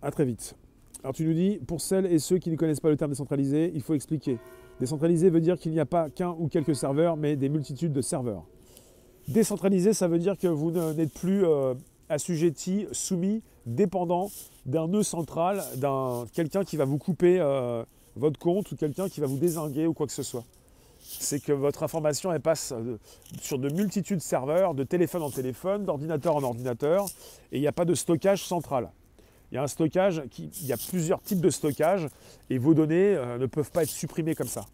À 0.00 0.10
très 0.10 0.24
vite. 0.24 0.54
Alors 1.02 1.14
tu 1.14 1.24
nous 1.24 1.34
dis, 1.34 1.58
pour 1.66 1.80
celles 1.80 2.06
et 2.06 2.18
ceux 2.18 2.38
qui 2.38 2.50
ne 2.50 2.56
connaissent 2.56 2.80
pas 2.80 2.90
le 2.90 2.96
terme 2.96 3.10
décentralisé, 3.10 3.72
il 3.74 3.82
faut 3.82 3.94
expliquer. 3.94 4.38
Décentralisé 4.78 5.30
veut 5.30 5.40
dire 5.40 5.58
qu'il 5.58 5.72
n'y 5.72 5.80
a 5.80 5.86
pas 5.86 6.10
qu'un 6.10 6.30
ou 6.38 6.48
quelques 6.48 6.76
serveurs, 6.76 7.16
mais 7.16 7.36
des 7.36 7.48
multitudes 7.48 7.92
de 7.92 8.02
serveurs. 8.02 8.44
Décentralisé, 9.28 9.92
ça 9.92 10.08
veut 10.08 10.18
dire 10.18 10.36
que 10.36 10.48
vous 10.48 10.70
n'êtes 10.70 11.12
plus 11.12 11.44
euh, 11.44 11.74
assujetti, 12.08 12.86
soumis, 12.92 13.42
dépendant 13.66 14.30
d'un 14.66 14.88
nœud 14.88 15.02
central, 15.02 15.62
d'un 15.76 16.26
quelqu'un 16.32 16.64
qui 16.64 16.76
va 16.76 16.84
vous 16.84 16.98
couper 16.98 17.38
euh, 17.40 17.84
votre 18.16 18.38
compte 18.38 18.70
ou 18.72 18.76
quelqu'un 18.76 19.08
qui 19.08 19.20
va 19.20 19.26
vous 19.26 19.38
désinguer 19.38 19.86
ou 19.86 19.94
quoi 19.94 20.06
que 20.06 20.12
ce 20.12 20.22
soit. 20.22 20.44
C'est 21.00 21.42
que 21.42 21.52
votre 21.52 21.82
information 21.82 22.32
elle 22.32 22.40
passe 22.40 22.72
euh, 22.72 22.98
sur 23.40 23.58
de 23.58 23.68
multitudes 23.68 24.18
de 24.18 24.22
serveurs, 24.22 24.74
de 24.74 24.84
téléphone 24.84 25.22
en 25.22 25.30
téléphone, 25.30 25.84
d'ordinateur 25.84 26.36
en 26.36 26.42
ordinateur, 26.42 27.06
et 27.50 27.58
il 27.58 27.60
n'y 27.60 27.66
a 27.66 27.72
pas 27.72 27.84
de 27.84 27.94
stockage 27.94 28.44
central. 28.44 28.90
Il 29.50 29.56
y 29.56 29.58
a 29.58 29.62
un 29.62 29.68
stockage, 29.68 30.22
il 30.38 30.66
y 30.66 30.72
a 30.72 30.76
plusieurs 30.76 31.20
types 31.20 31.40
de 31.40 31.50
stockage, 31.50 32.08
et 32.50 32.58
vos 32.58 32.74
données 32.74 33.16
euh, 33.16 33.38
ne 33.38 33.46
peuvent 33.46 33.70
pas 33.70 33.82
être 33.82 33.90
supprimées 33.90 34.34
comme 34.34 34.48
ça, 34.48 34.64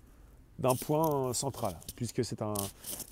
d'un 0.59 0.77
point 0.77 1.33
central, 1.33 1.77
puisque 1.97 2.25
c'est 2.25 2.43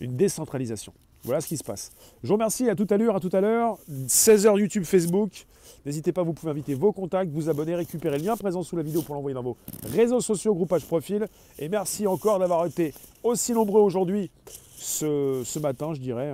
une 0.01 0.17
décentralisation. 0.17 0.93
Voilà 1.25 1.41
ce 1.41 1.49
qui 1.49 1.57
se 1.57 1.65
passe. 1.65 1.91
Je 2.23 2.29
vous 2.29 2.35
remercie, 2.35 2.69
à 2.71 2.77
tout 2.77 2.87
à 2.89 2.97
l'heure, 2.97 3.17
à 3.17 3.21
tout 3.21 3.31
à 3.33 3.41
l'heure, 3.41 3.79
16h 3.91 4.61
YouTube, 4.61 4.85
Facebook. 4.85 5.47
N'hésitez 5.87 6.11
pas, 6.11 6.25
vous 6.25 6.33
pouvez 6.33 6.51
inviter 6.51 6.75
vos 6.75 6.91
contacts, 6.91 7.31
vous 7.31 7.49
abonner, 7.49 7.77
récupérer 7.77 8.19
le 8.19 8.25
lien 8.25 8.37
présent 8.37 8.65
sous 8.65 8.77
la 8.77 8.83
vidéo 8.83 9.03
pour 9.03 9.15
l'envoyer 9.15 9.35
dans 9.35 9.45
vos 9.45 9.57
réseaux 9.85 10.21
sociaux, 10.21 10.53
groupage 10.53 10.85
profil. 10.85 11.29
Et 11.61 11.69
merci 11.69 12.09
encore 12.09 12.41
d'avoir 12.41 12.67
été 12.67 12.93
aussi 13.23 13.53
nombreux 13.53 13.81
aujourd'hui, 13.81 14.33
ce, 14.77 15.59
matin, 15.61 15.95
je 15.95 16.01
dirais, 16.01 16.33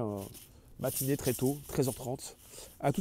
matinée 0.80 1.18
très 1.18 1.34
tôt, 1.34 1.58
13h30. 1.70 2.32
À 2.80 2.86
tout 2.86 2.90